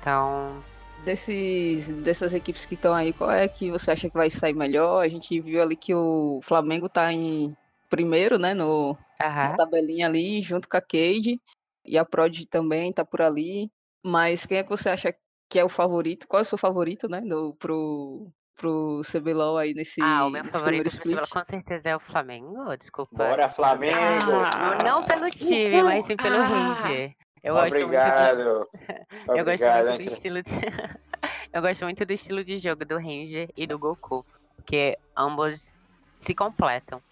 [0.00, 0.62] Então.
[1.04, 5.00] Desses, dessas equipes que estão aí, qual é que você acha que vai sair melhor?
[5.00, 7.56] A gente viu ali que o Flamengo tá em
[7.88, 8.96] primeiro, né, no, uhum.
[9.20, 11.40] na tabelinha ali, junto com a Cade.
[11.84, 13.70] E a Prod também tá por ali.
[14.04, 15.14] Mas quem é que você acha
[15.48, 16.26] que é o favorito?
[16.28, 20.00] Qual é o seu favorito, né, no, pro, pro CBLOL aí nesse.
[20.02, 22.76] Ah, o meu favorito do CBLOL com certeza é o Flamengo.
[22.76, 23.16] Desculpa.
[23.16, 24.32] Bora, Flamengo!
[24.44, 27.14] Ah, não pelo time, mas sim pelo ah, Ranger.
[27.42, 28.44] Eu Obrigado.
[28.44, 29.02] gosto muito.
[29.34, 30.50] Eu gosto muito do estilo de...
[31.52, 34.24] Eu gosto muito do estilo de jogo do Ranger e do Goku.
[34.56, 35.74] Porque ambos
[36.20, 37.02] se completam.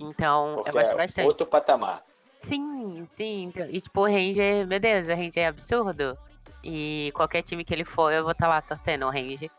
[0.00, 1.26] Então, porque eu gosto é bastante.
[1.26, 2.02] Outro patamar.
[2.38, 3.52] Sim, sim.
[3.70, 6.16] E tipo, o Ranger, meu Deus, o Ranger é absurdo.
[6.62, 9.50] E qualquer time que ele for, eu vou estar tá lá torcendo o Ranger.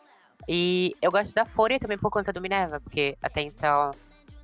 [0.48, 3.91] E eu gosto da Fúria também por conta do Minerva, porque até então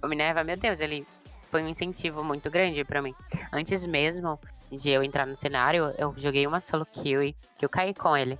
[0.01, 1.05] o Minerva, meu Deus, ele
[1.49, 3.13] foi um incentivo muito grande para mim.
[3.51, 4.39] Antes mesmo
[4.71, 8.15] de eu entrar no cenário, eu joguei uma solo kill e que eu caí com
[8.15, 8.39] ele.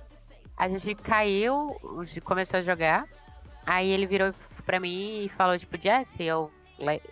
[0.56, 1.76] A gente caiu,
[2.24, 3.06] começou a jogar,
[3.66, 4.34] aí ele virou
[4.64, 6.50] pra mim e falou, tipo, Jesse, eu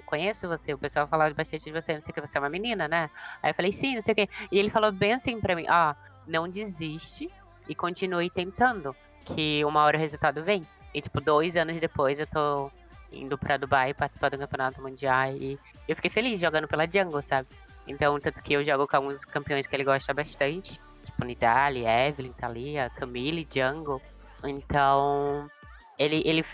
[0.06, 2.48] conheço você, o pessoal falava bastante de você, não sei o que, você é uma
[2.48, 3.10] menina, né?
[3.42, 4.28] Aí eu falei, sim, não sei o que.
[4.50, 7.30] E ele falou bem assim pra mim, ó, oh, não desiste
[7.68, 10.66] e continue tentando que uma hora o resultado vem.
[10.92, 12.70] E, tipo, dois anos depois eu tô
[13.12, 17.48] indo pra Dubai participar do campeonato mundial e eu fiquei feliz jogando pela Jungle, sabe?
[17.86, 22.32] Então, tanto que eu jogo com alguns campeões que ele gosta bastante, tipo Nidali, Evelyn,
[22.32, 24.00] Thalia, Camille, Jungle.
[24.44, 25.50] Então,
[25.98, 26.44] ele, ele,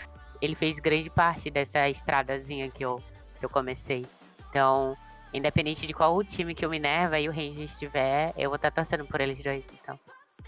[0.41, 3.01] ele fez grande parte dessa estradazinha que eu,
[3.39, 4.05] que eu comecei.
[4.49, 4.97] Então,
[5.33, 8.81] independente de qual time que o Minerva e o Ranger estiver, eu vou estar tá
[8.81, 9.99] torcendo por eles dois, então.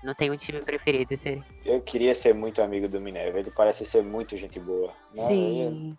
[0.03, 1.13] Não tenho um time preferido.
[1.13, 1.43] Esse...
[1.65, 3.39] Eu queria ser muito amigo do Minerva.
[3.39, 4.93] Ele parece ser muito gente boa.
[5.15, 5.27] Né?
[5.27, 5.97] Sim.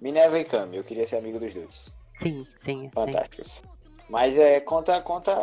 [0.00, 1.92] Minerva e Kami, eu queria ser amigo dos dois.
[2.16, 2.90] Sim, sim.
[2.92, 3.58] Fantásticos.
[3.58, 3.78] Sim.
[4.08, 5.34] Mas é, conta, conta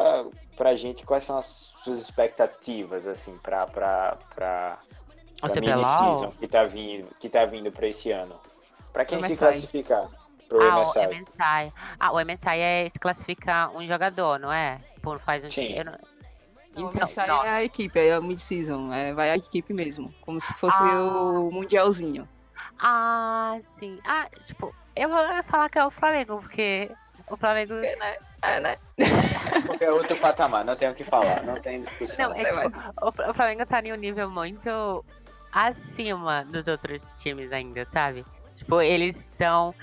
[0.58, 4.80] pra gente quais são as suas expectativas, assim, pra, pra, pra,
[5.40, 8.40] pra mini-season que tá vindo, que tá vindo pra esse ano.
[8.92, 10.10] Pra quem se classificar
[10.48, 11.00] pro ah, MSI.
[11.00, 11.74] O MSI.
[12.00, 14.80] Ah, o MSI é se classifica um jogador, não é?
[15.02, 15.74] Por faz um Sim.
[15.74, 15.98] Eu não...
[16.76, 20.14] Não, então, isso aí é a equipe, é a mid-season, é, vai a equipe mesmo,
[20.22, 21.00] como se fosse ah.
[21.00, 22.28] o mundialzinho.
[22.80, 24.00] Ah, sim.
[24.06, 26.92] Ah, tipo, eu vou falar que é o Flamengo, porque
[27.30, 27.74] o Flamengo.
[27.74, 28.18] É, né?
[28.42, 28.78] É, né?
[29.66, 32.30] Porque é outro patamar, não tem o que falar, não tem discussão.
[32.30, 35.06] Não, é, tipo, o, o Flamengo tá em um nível muito
[35.52, 38.26] acima dos outros times ainda, sabe?
[38.56, 39.74] Tipo, eles estão.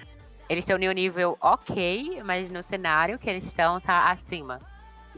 [0.48, 4.60] Eles estão em um nível ok, mas no cenário que eles estão tá acima.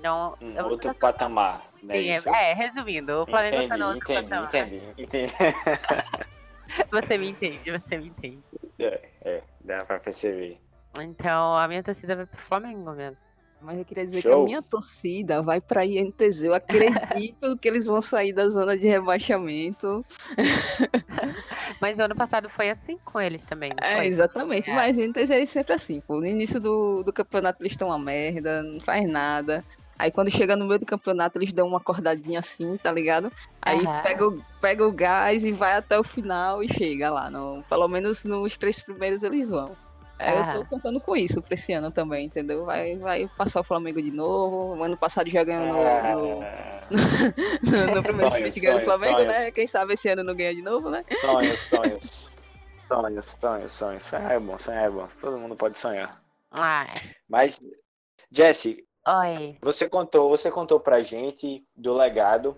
[0.05, 1.01] Então, um outro tô...
[1.01, 1.95] patamar, né?
[1.95, 2.29] Sim, isso?
[2.29, 4.55] É, resumindo, o Flamengo entendi, tá no outro entendi, patamar.
[4.55, 5.33] Entendi, entendi.
[6.93, 8.51] você me entende, você me entende.
[8.79, 10.61] É, é, dá pra perceber.
[11.01, 13.17] Então, a minha torcida vai pro Flamengo mesmo.
[13.62, 14.31] Mas eu queria dizer Show.
[14.31, 16.45] que a minha torcida vai para INTZ.
[16.45, 20.05] Eu acredito que eles vão sair da zona de rebaixamento.
[21.81, 23.73] Mas o ano passado foi assim com eles também.
[23.81, 24.71] É, exatamente.
[24.71, 24.75] É.
[24.75, 25.99] Mas INTZ é sempre assim.
[26.03, 26.21] Pô.
[26.21, 29.64] No início do, do campeonato eles estão uma merda, não faz nada.
[29.98, 33.30] Aí quando chega no meio do campeonato, eles dão uma acordadinha assim, tá ligado?
[33.62, 34.02] Aí uhum.
[34.02, 37.30] pega, o, pega o gás e vai até o final e chega lá.
[37.30, 39.76] No, pelo menos nos três primeiros eles vão.
[40.18, 42.64] É, eu tô contando com isso pra esse ano também, entendeu?
[42.64, 44.76] Vai, vai passar o Flamengo de novo.
[44.76, 46.40] O ano passado já ganhou no,
[46.90, 47.00] no,
[47.62, 49.38] no, no primeiro split ganhou o Flamengo, sonhos.
[49.38, 49.50] né?
[49.50, 51.04] Quem sabe esse ano não ganha de novo, né?
[51.20, 52.38] Sonhos, sonhos.
[52.88, 54.02] sonhos, sonhos, sonhos.
[54.04, 55.07] Sonhar é bom, sonhar é bom.
[55.20, 56.22] Todo mundo pode sonhar.
[56.52, 56.87] Ah.
[57.28, 57.61] Mas,
[58.30, 59.59] Jesse, Oi.
[59.61, 62.57] Você contou, você contou pra gente do legado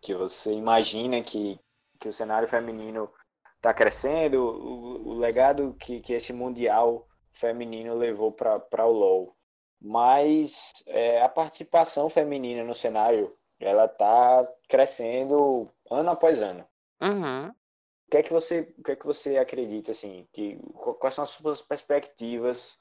[0.00, 1.58] que você imagina que,
[1.98, 3.10] que o cenário feminino
[3.56, 9.36] está crescendo, o, o, legado que, que esse mundial feminino levou para o LoL.
[9.80, 16.66] Mas é, a participação feminina no cenário, ela está crescendo ano após ano.
[17.00, 17.48] Uhum.
[17.48, 20.28] O que é que você, o que é que você acredita assim?
[20.32, 20.58] Que
[21.00, 22.78] quais são as suas perspectivas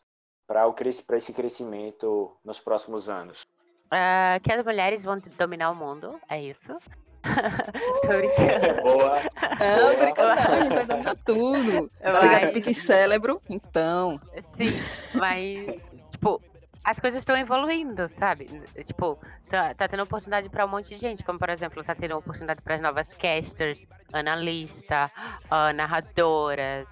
[0.48, 0.72] para
[1.18, 3.42] esse crescimento nos próximos anos?
[3.86, 6.78] Uh, que as mulheres vão dominar o mundo, é isso.
[8.02, 8.82] Tô brincando.
[8.84, 9.22] Boa.
[9.60, 9.98] Não, Boa.
[9.98, 11.92] brincando, não, a gente vai dominar tudo.
[12.02, 12.54] Tá ligado?
[12.54, 14.20] Pique cérebro, então.
[14.56, 14.74] Sim,
[15.14, 16.42] mas, tipo,
[16.84, 18.62] as coisas estão evoluindo, sabe?
[18.86, 19.18] Tipo,
[19.50, 22.62] tá, tá tendo oportunidade para um monte de gente, como por exemplo, tá tendo oportunidade
[22.62, 25.12] para as novas casters, analista,
[25.46, 26.88] uh, narradoras,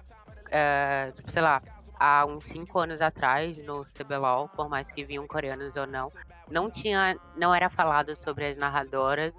[0.46, 1.60] uh, tipo, sei lá,
[2.04, 6.12] há uns 5 anos atrás no CBLOL, por mais que vinham coreanos ou não,
[6.50, 9.34] não tinha, não era falado sobre as narradoras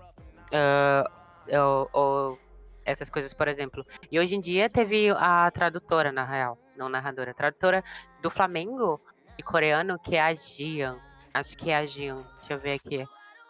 [0.50, 1.08] uh,
[1.56, 2.40] ou, ou,
[2.84, 3.86] essas coisas, por exemplo.
[4.12, 7.84] E hoje em dia teve a tradutora, na real, não narradora, tradutora
[8.20, 9.00] do Flamengo
[9.38, 10.98] e coreano, que é a Jian.
[11.36, 13.08] Acho que é a Jian, deixa eu ver aqui.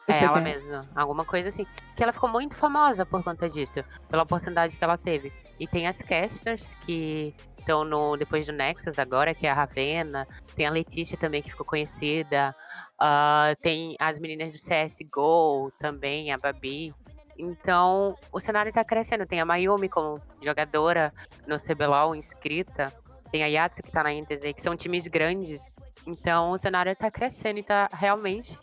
[0.07, 0.41] É ela é.
[0.41, 1.65] mesma, alguma coisa assim.
[1.95, 5.31] Que ela ficou muito famosa por conta disso, pela oportunidade que ela teve.
[5.57, 7.33] E tem as casters que
[7.65, 10.27] estão no depois do Nexus agora, que é a Ravena.
[10.55, 12.55] Tem a Letícia também, que ficou conhecida.
[13.01, 16.93] Uh, tem as meninas do CSGO também, a Babi.
[17.37, 19.25] Então, o cenário está crescendo.
[19.25, 21.11] Tem a Mayumi como jogadora
[21.47, 22.93] no CBLOL inscrita.
[23.31, 25.65] Tem a Yatsu que está na NTZ, que são times grandes.
[26.05, 28.57] Então, o cenário está crescendo e está realmente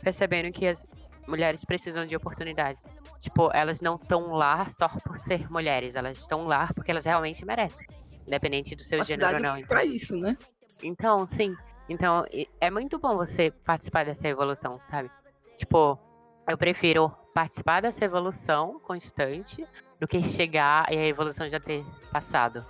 [0.00, 0.86] percebendo que as
[1.26, 2.86] mulheres precisam de oportunidades.
[3.18, 7.44] Tipo, elas não estão lá só por ser mulheres, elas estão lá porque elas realmente
[7.44, 7.86] merecem.
[8.26, 9.56] Independente do seu a gênero ou não.
[9.56, 9.68] Então.
[9.68, 10.36] Pra isso, né?
[10.82, 11.54] Então, sim.
[11.88, 12.24] Então,
[12.60, 15.10] é muito bom você participar dessa evolução, sabe?
[15.56, 15.98] Tipo,
[16.48, 19.66] eu prefiro participar dessa evolução constante
[20.00, 22.64] do que chegar e a evolução já ter passado.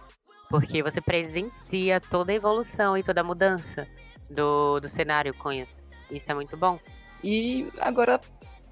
[0.49, 3.87] Porque você presencia toda a evolução e toda a mudança
[4.31, 5.85] do, do cenário com isso.
[6.11, 6.79] Isso é muito bom.
[7.23, 8.21] E agora,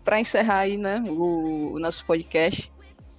[0.05, 2.71] para encerrar aí, né, o, o nosso podcast,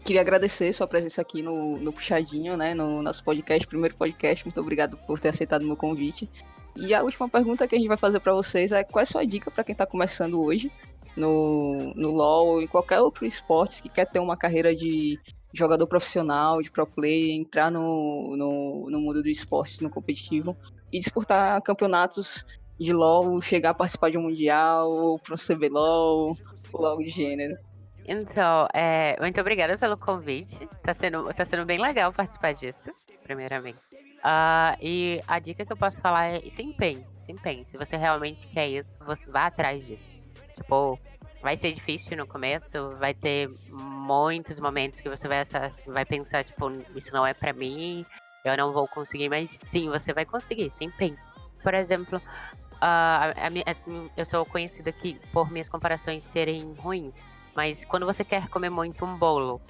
[0.04, 2.74] Queria agradecer sua presença aqui no, no Puxadinho, né?
[2.74, 4.46] No nosso podcast, primeiro podcast.
[4.46, 6.30] Muito obrigado por ter aceitado meu convite.
[6.76, 9.06] E a última pergunta que a gente vai fazer para vocês é qual é a
[9.06, 10.72] sua dica para quem está começando hoje
[11.16, 15.20] no, no LoL ou em qualquer outro esporte que quer ter uma carreira de
[15.54, 20.58] jogador profissional, de pro player, entrar no, no, no mundo do esporte, no competitivo
[20.92, 22.46] e disputar campeonatos
[22.80, 26.36] de LoL, chegar a participar de um mundial ou um CBLOL
[26.74, 27.56] ou algo de gênero.
[28.06, 30.68] Então, é, muito obrigada pelo convite.
[30.84, 32.92] Tá sendo, tá sendo bem legal participar disso,
[33.24, 33.80] primeiramente.
[34.24, 37.66] Uh, e a dica que eu posso falar é se empenhe, se empenhe.
[37.66, 40.14] Se você realmente quer isso, você vá atrás disso.
[40.56, 40.98] Tipo,
[41.42, 45.44] vai ser difícil no começo, vai ter muitos momentos que você vai,
[45.86, 48.06] vai pensar, tipo, isso não é para mim,
[48.46, 51.18] eu não vou conseguir, mas sim, você vai conseguir, se empenhe.
[51.62, 57.22] Por exemplo, uh, a, a, assim, eu sou conhecida aqui por minhas comparações serem ruins.
[57.56, 59.62] Mas quando você quer comer muito um bolo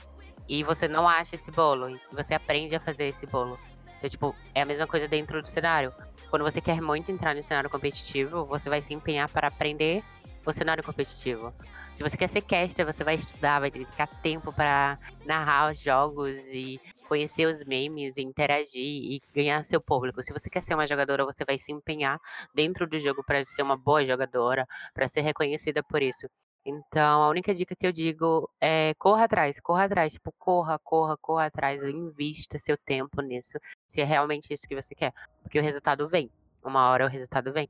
[0.47, 3.59] e você não acha esse bolo, e você aprende a fazer esse bolo.
[3.97, 5.93] Então, tipo, é a mesma coisa dentro do cenário.
[6.29, 10.03] Quando você quer muito entrar no cenário competitivo, você vai se empenhar para aprender
[10.45, 11.53] o cenário competitivo.
[11.95, 16.37] Se você quer ser caster, você vai estudar, vai dedicar tempo para narrar os jogos
[16.51, 20.23] e conhecer os memes, interagir e ganhar seu público.
[20.23, 22.19] Se você quer ser uma jogadora, você vai se empenhar
[22.53, 26.27] dentro do jogo para ser uma boa jogadora, para ser reconhecida por isso.
[26.65, 31.17] Então, a única dica que eu digo é corra atrás, corra atrás, tipo, corra, corra,
[31.17, 35.63] corra atrás, invista seu tempo nisso, se é realmente isso que você quer, porque o
[35.63, 36.31] resultado vem.
[36.63, 37.69] Uma hora o resultado vem.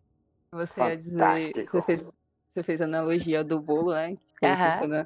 [0.52, 2.16] Você ia dizer, você fez,
[2.48, 4.16] você fez analogia do bolo, né?
[4.40, 5.06] Que uhum.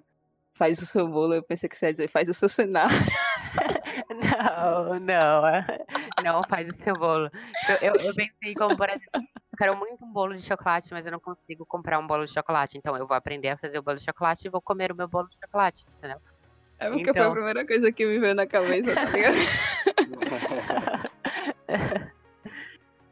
[0.53, 2.93] faz o seu bolo, eu pensei que você ia dizer, faz o seu cenário.
[4.09, 5.41] não, não,
[6.23, 7.31] não faz o seu bolo.
[7.81, 9.23] Eu, eu, eu pensei como, por exemplo,
[9.58, 12.78] quero muito um bolo de chocolate, mas eu não consigo comprar um bolo de chocolate.
[12.78, 15.08] Então eu vou aprender a fazer o bolo de chocolate e vou comer o meu
[15.08, 16.20] bolo de chocolate, entendeu?
[16.80, 17.14] É porque então...
[17.14, 19.36] foi a então primeira coisa que me veio na cabeça, tá ligado?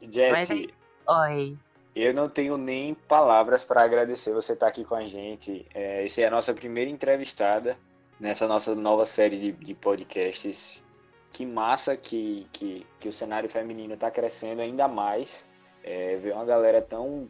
[0.09, 0.73] Jesse.
[1.07, 1.57] Oi.
[1.95, 5.65] Eu não tenho nem palavras para agradecer você estar aqui com a gente.
[5.73, 7.77] É, essa é a nossa primeira entrevistada
[8.19, 10.83] nessa nossa nova série de, de podcasts.
[11.31, 15.49] Que massa que, que, que o cenário feminino está crescendo ainda mais.
[15.87, 17.29] É, ver uma galera tão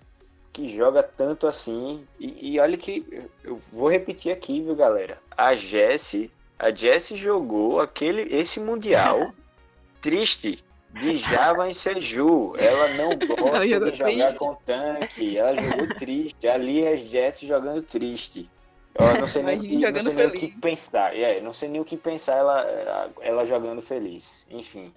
[0.53, 2.07] que joga tanto assim.
[2.17, 5.17] E, e, olha que eu vou repetir aqui, viu, galera?
[5.35, 9.33] A Jessie, a Jessie jogou aquele esse mundial
[10.01, 12.53] triste de Java em Seju.
[12.57, 14.35] Ela não gosta de jogar triste.
[14.37, 15.37] com tanque.
[15.37, 16.47] Ela jogou triste.
[16.47, 18.49] Ali é Jesse jogando triste.
[18.97, 21.13] Eu não sei nem, que, não sei nem o que pensar.
[21.13, 24.47] É, não sei nem o que pensar ela, ela jogando feliz.
[24.49, 24.93] Enfim.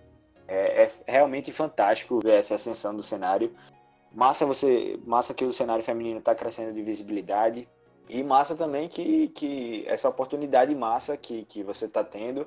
[0.49, 3.55] É, é, realmente fantástico ver essa ascensão do cenário.
[4.11, 7.69] Massa você, massa que o cenário feminino está crescendo de visibilidade
[8.09, 12.47] e massa também que, que essa oportunidade massa que, que você está tendo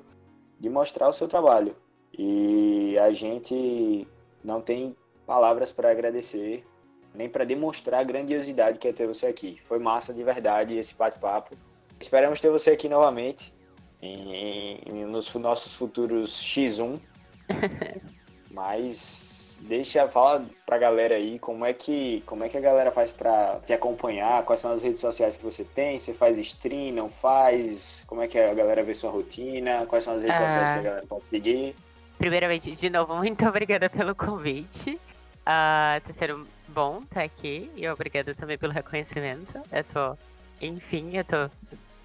[0.58, 1.76] de mostrar o seu trabalho.
[2.12, 4.06] E a gente
[4.42, 6.66] não tem palavras para agradecer,
[7.14, 9.58] nem para demonstrar a grandiosidade que é ter você aqui.
[9.62, 11.56] Foi massa de verdade esse bate-papo.
[12.00, 13.54] Esperamos ter você aqui novamente
[14.00, 17.00] em, em, nos nossos futuros X1.
[18.50, 23.10] Mas deixa fala pra galera aí como é que como é que a galera faz
[23.10, 27.08] para te acompanhar, quais são as redes sociais que você tem, você faz stream, não
[27.08, 30.78] faz, como é que a galera vê sua rotina, quais são as redes sociais que
[30.78, 31.74] a galera pode pedir
[32.22, 34.94] primeiramente, de novo, muito obrigada pelo convite.
[35.40, 39.60] Uh, tá sendo bom estar tá aqui e obrigada também pelo reconhecimento.
[39.72, 40.16] Eu tô,
[40.60, 41.50] enfim, eu tô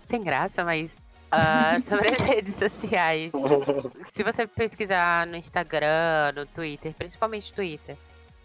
[0.05, 0.97] sem graça, mas
[1.32, 3.32] uh, sobre as redes sociais.
[4.09, 7.97] se você pesquisar no Instagram, no Twitter, principalmente Twitter,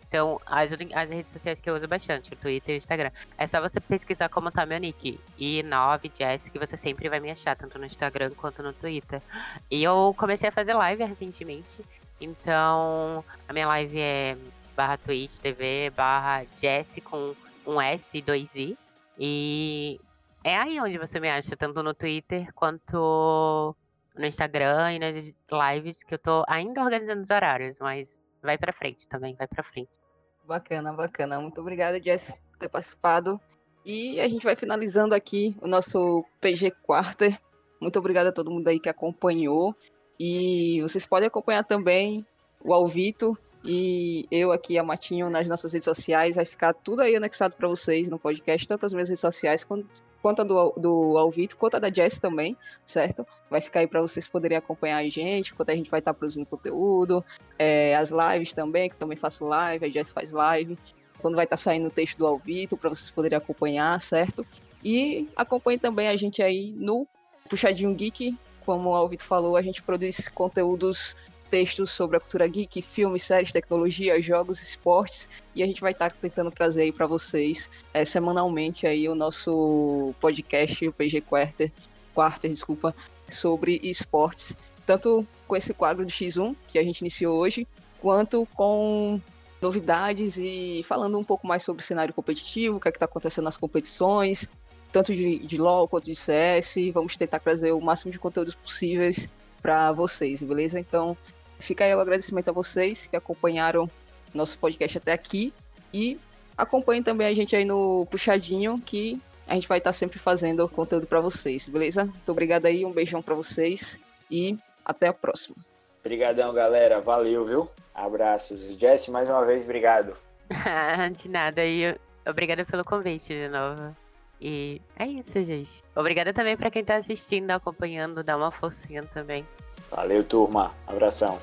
[0.08, 3.10] são as, as redes sociais que eu uso bastante, o Twitter e o Instagram.
[3.38, 5.18] É só você pesquisar como tá meu nick.
[5.38, 9.22] E 9 Jess, que você sempre vai me achar, tanto no Instagram quanto no Twitter.
[9.70, 11.78] E eu comecei a fazer live recentemente.
[12.20, 14.36] Então, a minha live é
[14.76, 17.34] barra Twitch TV, barra Jess com
[17.66, 18.76] um S e dois I.
[19.18, 20.00] E
[20.44, 23.76] é aí onde você me acha, tanto no Twitter quanto
[24.16, 25.32] no Instagram e nas
[25.74, 29.62] lives, que eu tô ainda organizando os horários, mas vai para frente também, vai para
[29.62, 29.98] frente.
[30.44, 31.40] Bacana, bacana.
[31.40, 33.40] Muito obrigada, Jess, por ter participado.
[33.84, 37.38] E a gente vai finalizando aqui o nosso PG Quarter.
[37.80, 39.74] Muito obrigada a todo mundo aí que acompanhou.
[40.18, 42.26] E vocês podem acompanhar também
[42.60, 46.36] o Alvito e eu aqui, a Matinho, nas nossas redes sociais.
[46.36, 49.86] Vai ficar tudo aí anexado para vocês no podcast, tanto as minhas redes sociais quanto
[50.22, 53.26] quanto a do, do Alvito, quanto a da Jess também, certo?
[53.50, 56.18] Vai ficar aí para vocês poderem acompanhar a gente, quando a gente vai estar tá
[56.18, 57.24] produzindo conteúdo,
[57.58, 60.78] é, as lives também, que também faço live, a Jess faz live,
[61.20, 64.46] quando vai estar tá saindo o texto do Alvito, para vocês poderem acompanhar, certo?
[64.82, 67.06] E acompanhe também a gente aí no
[67.48, 71.16] Puxadinho Geek, como o Alvito falou, a gente produz conteúdos
[71.52, 76.10] textos sobre a cultura geek, filmes, séries, tecnologia, jogos, esportes, e a gente vai estar
[76.10, 81.70] tentando trazer aí para vocês é, semanalmente aí o nosso podcast, o PG Quarter,
[82.14, 82.94] Quarter, desculpa,
[83.28, 87.68] sobre esportes, tanto com esse quadro de X1 que a gente iniciou hoje,
[88.00, 89.20] quanto com
[89.60, 93.44] novidades e falando um pouco mais sobre o cenário competitivo, o que é está acontecendo
[93.44, 94.48] nas competições,
[94.90, 96.76] tanto de, de LoL quanto de CS.
[96.94, 99.28] Vamos tentar trazer o máximo de conteúdos possíveis
[99.60, 100.80] para vocês, beleza?
[100.80, 101.16] Então,
[101.62, 103.88] Fica aí o agradecimento a vocês que acompanharam
[104.34, 105.52] nosso podcast até aqui.
[105.94, 106.18] E
[106.56, 111.06] acompanhem também a gente aí no Puxadinho, que a gente vai estar sempre fazendo conteúdo
[111.06, 112.04] para vocês, beleza?
[112.04, 114.00] Muito obrigado aí, um beijão para vocês
[114.30, 115.56] e até a próxima.
[116.00, 117.00] Obrigadão, galera.
[117.00, 117.70] Valeu, viu?
[117.94, 118.60] Abraços.
[118.76, 120.16] Jess, mais uma vez, obrigado.
[121.16, 121.64] de nada.
[121.64, 121.96] E
[122.26, 123.94] obrigada pelo convite de novo.
[124.40, 125.70] E é isso, gente.
[125.94, 129.46] Obrigada também para quem tá assistindo, acompanhando, dá uma forcinha também.
[129.90, 130.72] Valeu, turma.
[130.86, 131.38] Abração.